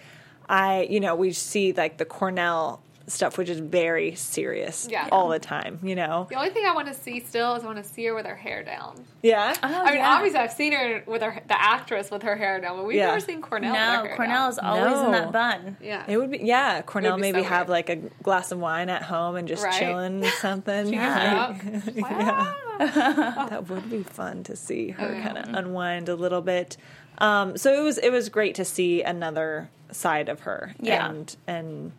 [0.48, 5.08] I, you know, we see like the Cornell stuff, which is very serious Yeah.
[5.12, 6.28] all the time, you know?
[6.30, 8.26] The only thing I want to see still is I want to see her with
[8.26, 9.04] her hair down.
[9.22, 9.54] Yeah.
[9.62, 10.10] Oh, I mean, yeah.
[10.16, 13.08] obviously, I've seen her with her the actress with her hair down, but we've Yeah.
[13.08, 13.72] never seen Cornell.
[13.72, 14.50] with her No, hair Cornell down.
[14.52, 15.78] is always in that bun.
[15.82, 16.82] Yeah, It would be, yeah.
[16.84, 17.70] Cornell be maybe so have weird.
[17.70, 19.74] like a glass of wine at home and just Right.
[19.74, 20.94] chilling something.
[20.94, 21.56] Yeah.
[21.94, 22.54] yeah.
[22.80, 25.22] that would be fun to see her Yeah.
[25.24, 26.78] kind of unwind a little bit.
[27.18, 30.74] Um, so it was it was great to see another side of her.
[30.80, 31.10] Yeah.
[31.10, 31.92] And and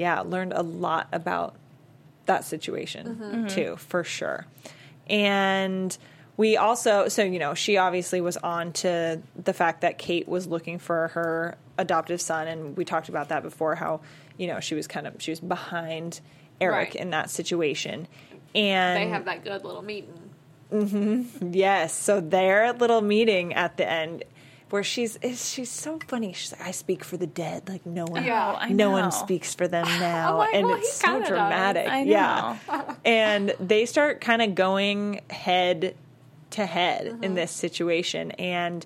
[0.00, 1.54] yeah, learned a lot about
[2.26, 3.46] that situation Mm-hmm.
[3.48, 4.46] too, for sure.
[5.08, 5.96] And
[6.36, 10.46] we also so you know, she obviously was on to the fact that Kate was
[10.46, 14.00] looking for her adoptive son and we talked about that before how,
[14.38, 16.20] you know, she was kind of she was behind
[16.60, 16.94] Eric Right.
[16.96, 18.06] in that situation.
[18.54, 20.30] And they have that good little meeting.
[21.40, 21.92] Yes.
[21.94, 24.24] So their little meeting at the end,
[24.70, 26.32] where she's is she's so funny.
[26.32, 28.66] She's like, "I speak for the dead, like no one, Yeah.
[28.70, 28.90] No know.
[28.92, 31.86] one speaks for them now," like, and well, it's so dramatic.
[31.88, 32.56] I Yeah.
[33.04, 35.94] and they start kind of going head
[36.52, 37.24] to head Mm-hmm.
[37.24, 38.84] in this situation, and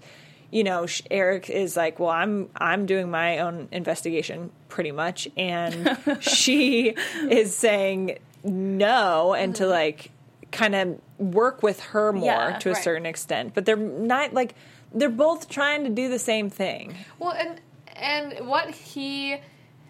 [0.51, 5.97] you know, Eric is like, "Well, I'm I'm doing my own investigation, pretty much," and
[6.21, 6.95] she
[7.31, 10.11] is saying no, and to like
[10.53, 12.85] kind of work with her more Yeah, to a right.
[12.85, 14.55] certain extent, but they're not like
[14.95, 16.95] they're both trying to do the same thing.
[17.19, 17.61] Well, and
[17.97, 19.37] and what he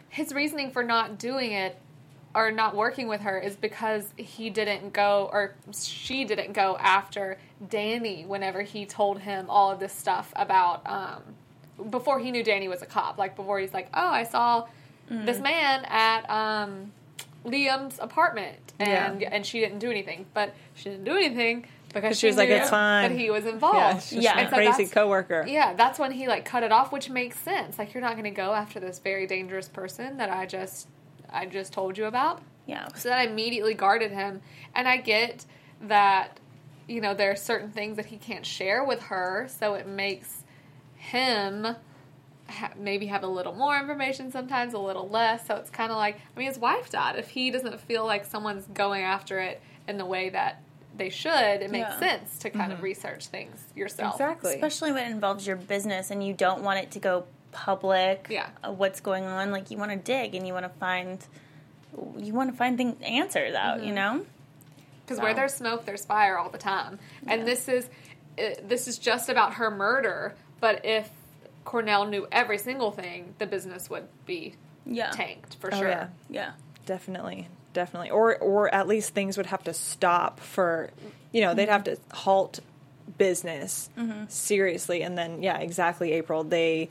[0.09, 1.77] his reasoning for not doing it
[2.35, 7.38] or not working with her is because he didn't go or she didn't go after
[7.69, 11.23] Danny whenever he told him all of this stuff about um
[11.90, 13.19] before he knew Danny was a cop.
[13.19, 14.67] Like before he's like, "Oh, I saw
[15.09, 16.93] this man at um
[17.45, 19.29] Liam's apartment." And Yeah.
[19.33, 20.27] and she didn't do anything.
[20.35, 23.76] But she didn't do anything because she was like, "It's fine." that he was involved.
[23.78, 24.48] Yeah, she's Yeah.
[24.50, 25.44] so crazy coworker.
[25.48, 27.78] yeah, that's when he like cut it off, which makes sense.
[27.78, 30.88] Like you're not going to go after this very dangerous person that I just
[31.33, 32.42] I just told you about.
[32.66, 32.88] Yeah.
[32.94, 34.40] So that immediately guarded him,
[34.74, 35.44] and I get
[35.83, 36.38] that
[36.87, 40.42] you know there are certain things that he can't share with her, so it makes
[40.96, 41.76] him
[42.48, 45.46] ha- maybe have a little more information sometimes, a little less.
[45.46, 47.16] So it's kind of like I mean, his wife died.
[47.16, 50.62] If he doesn't feel like someone's going after it in the way that
[50.96, 51.98] they should, it makes Yeah.
[51.98, 54.14] sense to kind of research things yourself.
[54.14, 54.54] Exactly.
[54.54, 58.26] Especially when it involves your business and you don't want it to go public.
[58.30, 58.48] Yeah.
[58.62, 59.50] uh, What's going on?
[59.50, 61.18] Like you want to dig and you want to find,
[62.18, 63.78] you want to find things answers out.
[63.78, 63.87] Mm-hmm.
[63.88, 64.26] You know.
[65.04, 66.98] Because where there's smoke, there's fire all the time.
[67.26, 67.87] And this is
[68.38, 70.35] uh, this is just about her murder.
[70.61, 71.11] But if
[71.64, 74.54] Cornell knew every single thing, the business would be
[74.87, 75.11] Yeah.
[75.11, 75.88] tanked for Oh, sure.
[75.88, 76.09] yeah.
[76.30, 76.50] Yeah.
[76.87, 80.88] Definitely, definitely, or or at least things would have to stop for,
[81.32, 82.60] you know, they'd have to halt
[83.18, 84.24] business mm-hmm.
[84.28, 86.42] seriously, and then yeah, exactly, April.
[86.44, 86.88] They,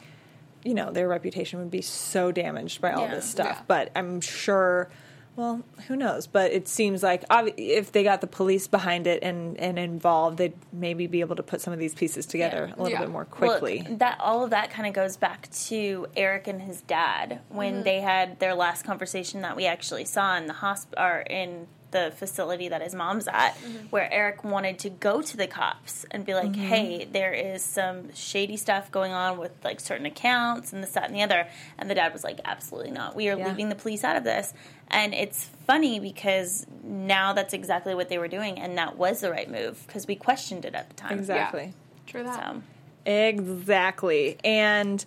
[0.63, 3.15] you know, their reputation would be so damaged by all Yeah.
[3.15, 3.57] this stuff.
[3.57, 3.63] Yeah.
[3.67, 4.89] But I'm sure.
[5.35, 6.27] Well, who knows?
[6.27, 10.37] But it seems like obvi- if they got the police behind it and, and involved,
[10.37, 12.75] they'd maybe be able to put some of these pieces together Yeah.
[12.75, 12.99] a little Yeah.
[13.01, 13.85] bit more quickly.
[13.89, 17.83] that all of that kind of goes back to Eric and his dad when mm-hmm.
[17.83, 22.11] they had their last conversation that we actually saw in the hospital or in the
[22.17, 23.87] facility that his mom's at, mm-hmm.
[23.87, 26.61] where Eric wanted to go to the cops and be like, mm-hmm.
[26.61, 31.05] "Hey, there is some shady stuff going on with like certain accounts and this, that,
[31.05, 33.15] and the other." And the dad was like, "Absolutely not.
[33.15, 33.47] We are Yeah.
[33.47, 34.53] leaving the police out of this."
[34.89, 39.31] And it's funny because now that's exactly what they were doing, and that was the
[39.31, 41.17] right move because we questioned it at the time.
[41.17, 41.73] Exactly.
[42.05, 42.35] True that.
[42.35, 42.61] So,
[43.05, 44.37] Exactly.
[44.43, 45.03] And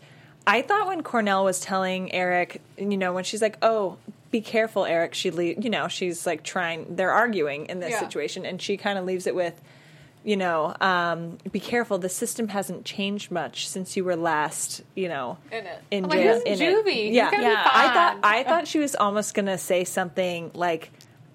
[0.47, 3.97] I thought when Cornell was telling Eric, you know, when she's like, "Oh,
[4.37, 6.97] be careful, Eric," she, le- you know, she's like trying.
[6.97, 8.01] They're arguing in this Yeah.
[8.01, 9.61] situation, and she kind of leaves it with,
[10.25, 11.99] you know, um, be careful.
[11.99, 15.79] The system hasn't changed much since you were last, you know, In it.
[15.91, 17.07] in like, in juvie.
[17.07, 18.19] He's Yeah, be I thought.
[18.23, 20.91] I thought she was almost gonna say something like.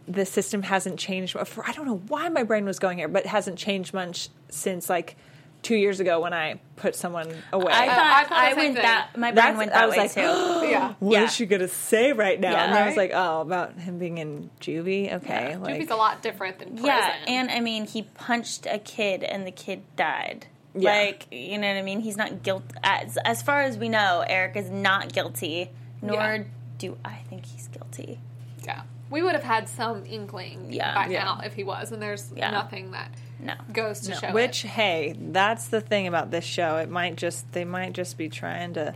[0.07, 1.37] The system hasn't changed.
[1.47, 4.89] For, I don't know why my brain was going here, but hasn't changed much since
[4.89, 5.15] like
[5.61, 7.71] two years ago when I put someone away.
[7.71, 8.83] I oh, I thought thought the I, went thing.
[8.83, 10.21] that my brain That's- went I was way like, too.
[10.69, 10.93] yeah.
[10.99, 11.27] What is Yeah.
[11.27, 12.51] she gonna say right now?
[12.51, 12.65] Yeah.
[12.65, 15.13] and I was like, oh, about him being in juvie.
[15.13, 16.85] Okay, like Juvie's a lot different than prison.
[16.85, 20.47] Yeah, and I mean, he punched a kid and the kid died.
[20.73, 20.91] Yeah.
[20.91, 21.99] Like, you know what I mean?
[21.99, 25.69] He's not guilt as as far as we know, Eric is not guilty,
[26.01, 26.43] nor Yeah.
[26.77, 28.19] do I think he's guilty.
[28.65, 28.81] yeah.
[29.09, 30.95] We would have had some inkling Yeah.
[30.95, 31.25] by Yeah.
[31.25, 32.49] now if he was, and there's Yeah.
[32.51, 33.53] nothing that No.
[33.73, 34.69] goes to show which it.
[34.69, 36.77] hey, that's the thing about this show.
[36.77, 38.93] It might just they might just be trying to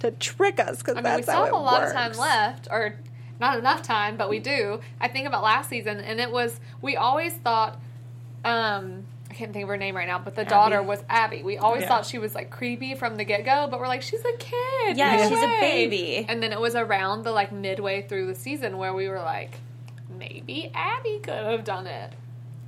[0.00, 1.90] to trick us because I mean, that's we how still have it a lot works.
[1.92, 2.96] of time left, or
[3.40, 4.80] not enough time, but we do.
[5.00, 7.78] I think about last season, and it was we always thought.
[8.44, 11.42] Um, I can't think of her name right now, but the daughter was Abby.
[11.42, 11.88] We always Yeah.
[11.88, 14.96] thought she was like creepy from the get go, but we're like, she's a kid.
[14.96, 16.24] Yeah, no she's a baby.
[16.28, 19.58] And then it was around the like midway through the season where we were like,
[20.18, 22.12] maybe Abby could have done it.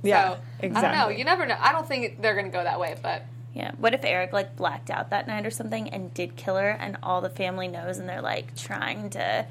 [0.07, 1.09] Yeah, so, I don't know.
[1.09, 1.57] You never know.
[1.59, 3.71] I don't think they're going to go that way, but Yeah.
[3.77, 6.97] What if Eric like blacked out that night or something and did kill her and
[7.03, 9.45] all the family knows and they're like trying to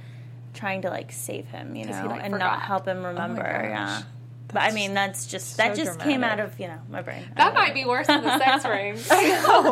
[0.55, 2.53] trying to like save him, you know, he, like, and forgot.
[2.53, 3.42] not help him remember.
[3.42, 3.64] gosh.
[3.64, 4.03] yeah.
[4.49, 7.25] But I mean, that's just that so just came out of you know my brain.
[7.37, 7.61] That don't know.
[7.61, 8.97] might be worse than the sex ring.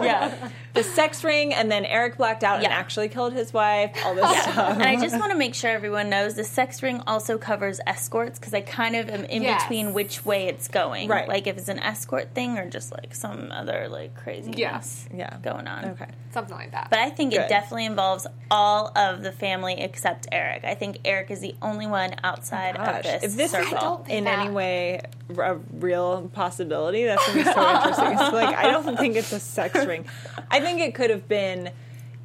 [0.05, 0.51] yeah.
[0.75, 3.97] the sex ring, and then Eric blacked out and actually killed his wife.
[4.05, 4.73] All this stuff.
[4.75, 8.39] and I just want to make sure everyone knows the sex ring also covers escorts
[8.39, 9.63] because I kind of am in Yes.
[9.63, 11.09] between which way it's going.
[11.09, 11.29] Right.
[11.29, 15.09] Like if it's an escort thing or just like some other like crazy Yes.
[15.15, 15.37] Yeah.
[15.43, 15.85] going on.
[15.91, 16.09] Okay.
[16.33, 16.89] Something like that.
[16.91, 17.43] But I think Good.
[17.43, 20.65] it definitely involves all of the family except Eric.
[20.65, 23.75] I think Eric is the only one outside of oh this if this circle.
[23.77, 24.41] is don't think in that.
[24.41, 25.01] any way
[25.39, 28.13] a real possibility, that's gonna be so interesting.
[28.13, 30.05] It's like I don't think it's a sex ring.
[30.51, 31.71] I think it could have been,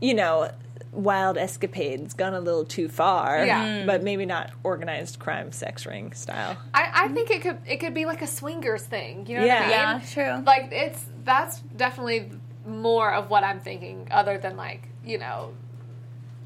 [0.02, 0.52] you know,
[0.92, 3.46] wild escapades gone a little too far.
[3.46, 3.64] Yeah.
[3.66, 3.86] Mm.
[3.86, 6.58] but maybe not organized crime sex ring style.
[6.74, 9.26] I, I think it could it could be like a swingers thing.
[9.28, 9.56] You know Yeah.
[9.56, 10.02] what I mean?
[10.16, 10.44] Yeah, true.
[10.46, 12.32] Like it's that's definitely
[12.66, 15.54] more of what I'm thinking, other than like you know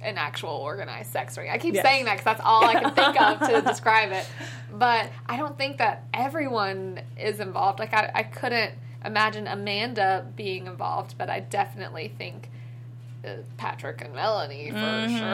[0.04, 1.50] an actual organized sex ring.
[1.50, 1.84] I keep Yes.
[1.86, 4.28] saying that because that's all I can think of to describe it.
[4.72, 7.80] But I don't think that everyone is involved.
[7.80, 8.74] Like I, I couldn't
[9.06, 12.50] imagine Amanda being involved, but I definitely think.
[13.26, 14.76] uh, Patrick and Melanie for
[15.18, 15.28] sure,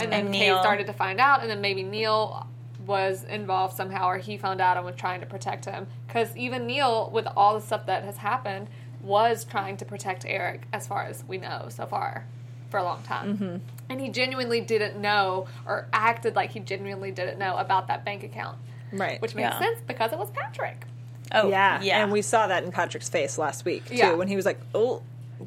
[0.00, 2.46] then And Kate started to find out, and then maybe Neil
[2.86, 5.86] was involved somehow, or he found out and was trying to protect him.
[6.06, 8.68] Because even Neil, with all the stuff that has happened,
[9.02, 12.24] was trying to protect Eric, as far as we know so far,
[12.70, 13.36] for a long time.
[13.36, 13.56] Mm-hmm.
[13.90, 18.22] And he genuinely didn't know, or acted like he genuinely didn't know about that bank
[18.22, 18.58] account,
[18.92, 19.20] Right.
[19.22, 19.58] which makes Yeah.
[19.58, 20.84] sense because it was Patrick.
[21.32, 21.80] Oh, yeah.
[21.82, 22.02] yeah.
[22.02, 24.12] And we saw that in Patrick's face last week too, Yeah.
[24.12, 25.02] when he was like, "Oh,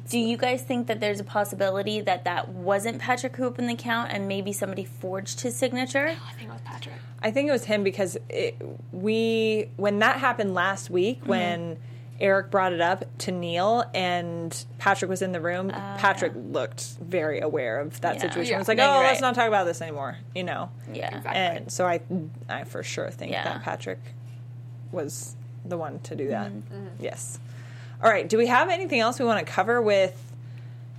[0.08, 3.74] Do you guys think that there's a possibility that that wasn't Patrick who opened the
[3.74, 6.06] account and maybe somebody forged his signature?
[6.08, 6.94] I think it was Patrick.
[7.22, 8.56] I think it was him because it,
[8.90, 11.28] we when that happened last week Mm-hmm.
[11.28, 11.76] when
[12.22, 15.68] Eric brought it up to Neil and Patrick was in the room.
[15.70, 18.20] Patrick looked very aware of that Yeah.
[18.22, 18.50] situation.
[18.52, 18.56] Yeah.
[18.56, 19.28] He was like, No, "Oh, you're let's right.
[19.28, 20.70] not talk about this anymore," you know.
[20.92, 21.16] Yeah.
[21.16, 21.32] Exactly.
[21.42, 22.00] And so I,
[22.48, 23.44] I for sure think Yeah.
[23.44, 23.98] that Patrick
[24.92, 26.50] was the one to do that.
[26.52, 26.86] Mm-hmm.
[27.00, 27.38] Yes.
[28.02, 28.28] All right.
[28.28, 30.16] Do we have anything else we want to cover with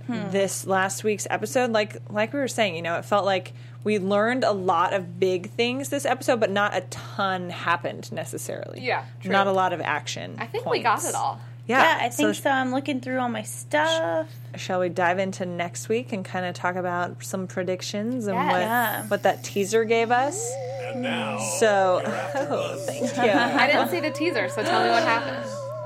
[0.06, 0.30] Hmm.
[0.30, 1.70] this last week's episode?
[1.70, 3.52] Like, like we were saying, you know, it felt like
[3.84, 8.80] we learned a lot of big things this episode, but not a ton happened necessarily.
[8.80, 9.30] Yeah, true.
[9.30, 10.36] Not a lot of action.
[10.38, 11.38] I think we got it all.
[11.66, 12.50] Yeah, Yeah, I think sh- so.
[12.50, 14.28] I'm looking through all my stuff.
[14.56, 18.52] Shall we dive into next week and kind of talk about some predictions and Yes.
[18.52, 19.02] what Yeah.
[19.08, 20.52] what that teaser gave us?
[20.92, 22.02] And now, So,
[22.34, 23.22] oh, thank you.
[23.32, 25.44] I didn't see the teaser, so tell me what happened.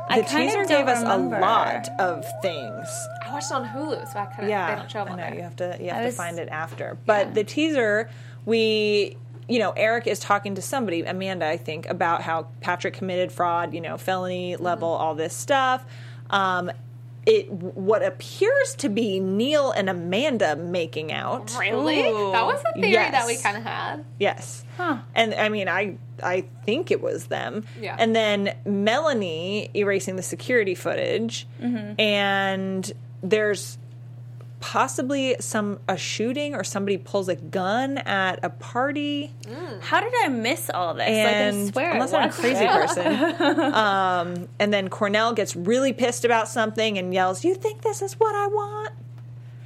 [0.09, 1.37] The kinda teaser don't gave us remember.
[1.37, 2.89] a lot of things.
[3.29, 4.51] I watched it on Hulu, so I couldn't.
[4.51, 5.35] Yeah, they don't show them I know there.
[5.35, 6.97] you have to you have I to was- find it after.
[7.07, 7.33] But Yeah.
[7.35, 8.11] the teaser,
[8.45, 9.16] we
[9.49, 13.72] you know Eric is talking to somebody, Amanda, I think, about how Patrick committed fraud,
[13.74, 14.64] you know, felony Mm-hmm.
[14.64, 15.85] level, all this stuff.
[16.31, 16.70] Um,
[17.26, 21.55] it what appears to be Neil and Amanda making out.
[21.59, 22.09] Really?
[22.09, 22.33] Ooh.
[22.33, 23.12] That was a theory Yes.
[23.12, 24.05] that we kind of had.
[24.18, 24.64] Yes.
[24.79, 24.99] Huh.
[25.14, 27.64] And I mean, I I think it was them.
[27.81, 27.97] Yeah.
[27.99, 32.01] And then Melanie erasing the security footage, Mm-hmm.
[32.01, 32.93] and
[33.23, 33.79] there's
[34.61, 39.33] possibly some a shooting or somebody pulls a gun at a party.
[39.81, 41.07] How did I miss all this?
[41.09, 42.71] And like, I swear, unless I I'm a crazy it.
[42.71, 43.61] person.
[43.75, 48.14] um, and then Cornell gets really pissed about something and yells, "You think this is
[48.14, 48.93] what I want?"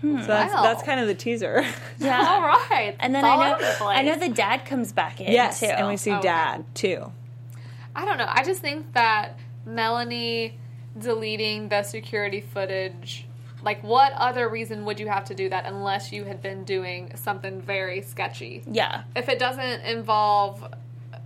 [0.03, 0.63] So that's, Wow.
[0.65, 1.65] that's kind of the teaser.
[1.99, 2.19] Yeah.
[2.29, 2.97] All right.
[2.99, 3.85] And then It's I know, the.
[3.85, 5.67] I know the dad comes back in yes, too.
[5.67, 6.23] and we see Okay.
[6.23, 7.13] Dad too.
[7.95, 8.27] I don't know.
[8.29, 10.59] I just think that Melanie
[10.99, 13.27] deleting the security footage.
[13.63, 17.13] Like, what other reason would you have to do that unless you had been doing
[17.15, 18.63] something very sketchy?
[18.71, 21.19] yeah, If it doesn't involve uh,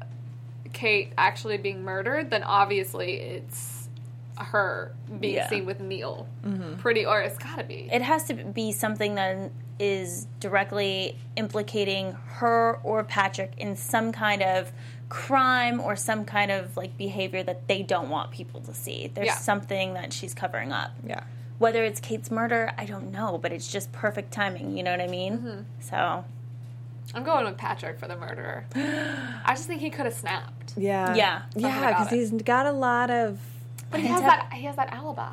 [0.73, 3.89] Kate actually being murdered, then obviously it's
[4.37, 5.49] her being Yeah.
[5.49, 6.29] seen with Neil.
[6.45, 6.77] Mm-hmm.
[6.77, 7.89] Pretty, or it's gotta be.
[7.91, 14.43] it has to be something that is directly implicating her or Patrick in some kind
[14.43, 14.73] of
[15.09, 19.11] crime or some kind of like behavior that they don't want people to see.
[19.15, 19.35] There's Yeah.
[19.37, 20.91] something that she's covering up.
[21.07, 21.21] Yeah.
[21.59, 24.77] Whether it's Kate's murder, I don't know, but it's just perfect timing.
[24.77, 25.39] You know what I mean?
[25.39, 25.61] Mm-hmm.
[25.81, 26.25] So
[27.15, 28.67] I'm going with Patrick for the murderer.
[28.75, 30.75] I just think he could have snapped.
[30.77, 31.15] Yeah.
[31.15, 31.43] Yeah.
[31.55, 33.39] Yeah, because he's got a lot of.
[33.91, 34.53] But he has can that.
[34.53, 35.31] He has that alibi.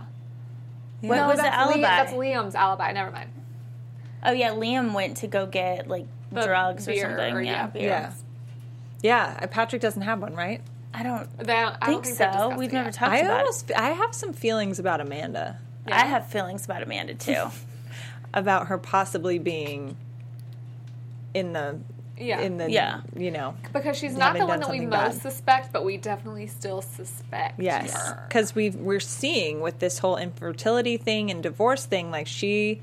[1.01, 1.77] what No, was the that's alibi?
[1.79, 2.91] Liam, that's Liam's alibi.
[2.93, 3.29] Never mind.
[4.23, 7.33] oh yeah, Liam went to go get like The drugs or something.
[7.33, 7.81] or, yeah, yeah.
[7.81, 8.13] Yeah.
[9.01, 10.61] Yeah, uh, Patrick doesn't have one, right?
[10.93, 12.55] I don't They don't, I don't think think so.
[12.55, 12.93] We've never yet.
[12.93, 15.57] talked I about almost, I have some feelings about Amanda,
[15.87, 15.93] it.
[15.93, 17.47] I have feelings about Amanda too.
[18.33, 19.95] about her possibly being
[21.33, 21.79] in the,
[22.17, 22.41] Yeah.
[22.41, 23.01] in the, Yeah.
[23.17, 25.21] you know, because she's not the one that we something most bad.
[25.21, 27.59] suspect, but we definitely still suspect.
[27.59, 28.25] yes, her.
[28.27, 32.81] because we we're seeing with this whole infertility thing and divorce thing, like she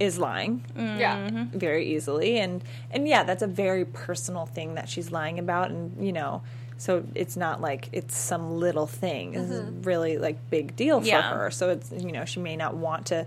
[0.00, 1.56] is lying yeah, mm-hmm.
[1.58, 6.04] very easily, and and yeah, that's a very personal thing that she's lying about, and
[6.04, 6.42] you know.
[6.82, 9.34] So it's not like it's some little thing.
[9.34, 11.22] This is really like big deal for Yeah.
[11.32, 11.48] her.
[11.52, 13.24] So it's you know she may not want to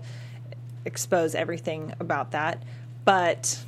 [0.84, 2.62] expose everything about that,
[3.06, 3.58] but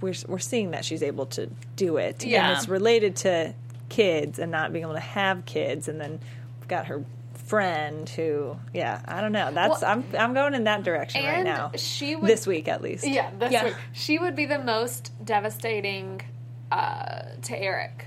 [0.00, 1.46] we're we're seeing that she's able to
[1.76, 2.48] do it, Yeah.
[2.48, 3.54] and it's related to
[3.90, 6.18] kids and not being able to have kids, and then
[6.58, 7.04] we've got her
[7.34, 9.52] friend who, yeah, I don't know.
[9.52, 11.70] That's Well- I'm I'm going in that direction right now.
[11.76, 13.06] she would this week at least.
[13.06, 13.66] Yeah, this Yeah.
[13.66, 13.76] week.
[13.92, 16.22] She would be the most devastating
[16.72, 18.06] uh, to Eric.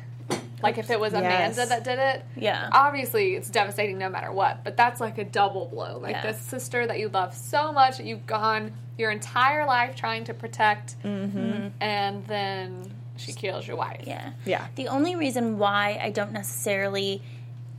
[0.61, 1.57] Like if it was Yes.
[1.57, 2.25] Amanda that did it.
[2.35, 2.69] Yeah.
[2.71, 5.97] Obviously, it's devastating no matter what, but that's like a double blow.
[5.97, 6.31] Like Yeah.
[6.31, 10.33] the sister that you love so much that you've gone your entire life trying to
[10.33, 11.69] protect, mm-hmm.
[11.79, 14.03] and then she kills your wife.
[14.05, 14.31] Yeah.
[14.45, 14.67] Yeah.
[14.75, 17.21] The only reason why I don't necessarily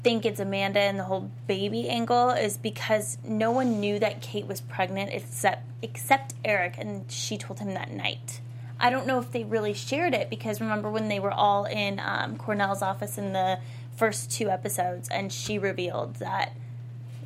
[0.03, 4.47] think it's Amanda and the whole baby angle is because no one knew that Kate
[4.47, 8.41] was pregnant except except Eric and she told him that night.
[8.81, 12.01] I don't know if they really shared it because remember when they were all in
[12.01, 13.59] um, Cornell's office in the
[13.97, 16.53] first two episodes and she revealed that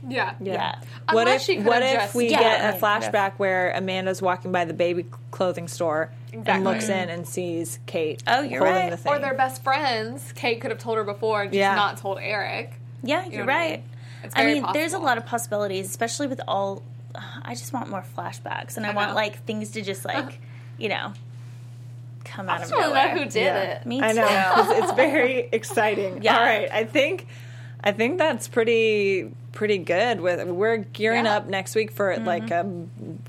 [0.07, 0.35] Yeah.
[0.41, 0.75] yeah.
[1.11, 2.81] What Unless if she what if just- we Yeah, get a yeah, could've.
[3.13, 8.23] flashback where Amanda's walking by the baby clothing store and looks in and sees Kate
[8.27, 8.91] Oh, you're holding right.
[8.91, 9.13] the thing.
[9.13, 10.33] Or they're best friends.
[10.35, 11.77] Kate could have told her before and just Yeah.
[11.77, 12.73] not told Eric.
[13.05, 13.71] Yeah, you're know what I right.
[13.81, 13.89] mean?
[14.25, 16.83] It's I mean, there's a lot of possibilities, especially with all.
[17.45, 20.41] I just want more flashbacks, and I, I want like things to just like,
[20.79, 21.13] you know,
[22.25, 23.15] come out I of just want to nowhere.
[23.15, 23.61] know who did Yeah.
[23.63, 23.87] it.
[23.87, 24.07] Me too.
[24.07, 24.67] I know.
[24.83, 26.23] it's very exciting.
[26.23, 26.37] Yeah.
[26.37, 27.27] All right, I think
[27.83, 30.21] I think that's pretty pretty good.
[30.21, 31.37] With we're gearing Yeah.
[31.37, 32.67] up next week for like a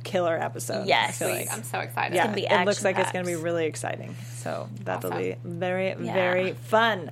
[0.03, 0.79] killer episode.
[0.81, 0.87] Mm-hmm.
[0.87, 1.21] Yes.
[1.21, 1.53] I feel like.
[1.53, 2.15] I'm so excited.
[2.15, 4.15] yeah, gonna be it looks like it's going to be really exciting.
[4.37, 5.21] So that'll Awesome.
[5.23, 6.13] be very Yeah.
[6.13, 7.11] very fun.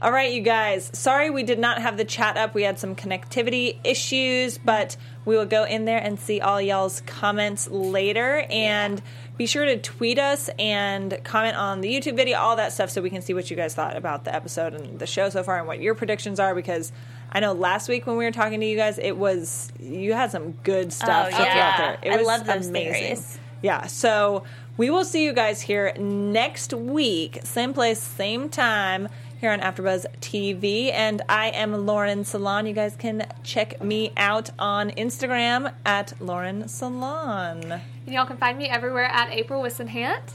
[0.00, 0.90] All right, you guys.
[0.94, 2.54] Sorry we did not have the chat up.
[2.54, 7.00] We had some connectivity issues, but we will go in there and see all y'all's
[7.02, 8.44] comments later.
[8.48, 9.02] And
[9.38, 13.00] be sure to tweet us and comment on the YouTube video, all that stuff, so
[13.00, 15.58] we can see what you guys thought about the episode and the show so far
[15.58, 16.54] and what your predictions are.
[16.54, 16.92] Because
[17.30, 20.30] I know last week when we were talking to you guys, it was you had
[20.32, 21.98] some good stuff Oh, throw out there.
[22.02, 22.92] It I was love those amazing.
[22.94, 23.38] theories.
[23.62, 24.44] Yeah, so
[24.76, 29.08] we will see you guys here next week, same place, same time
[29.40, 30.92] here on AfterBuzz TV.
[30.92, 32.66] And I am Lauren Salon.
[32.66, 37.72] You guys can check me out on Instagram at Lauren Salon.
[37.72, 40.32] And y'all can find me everywhere at April Wissenhant.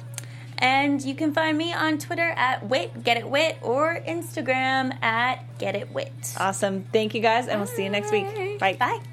[0.57, 5.57] And you can find me on Twitter at Wit Get It Wit or Instagram at
[5.57, 6.35] Get It Wit.
[6.37, 6.83] Awesome.
[6.93, 8.59] Thank you guys, and we'll see you next week.
[8.59, 8.77] Bye.
[8.79, 9.12] Bye.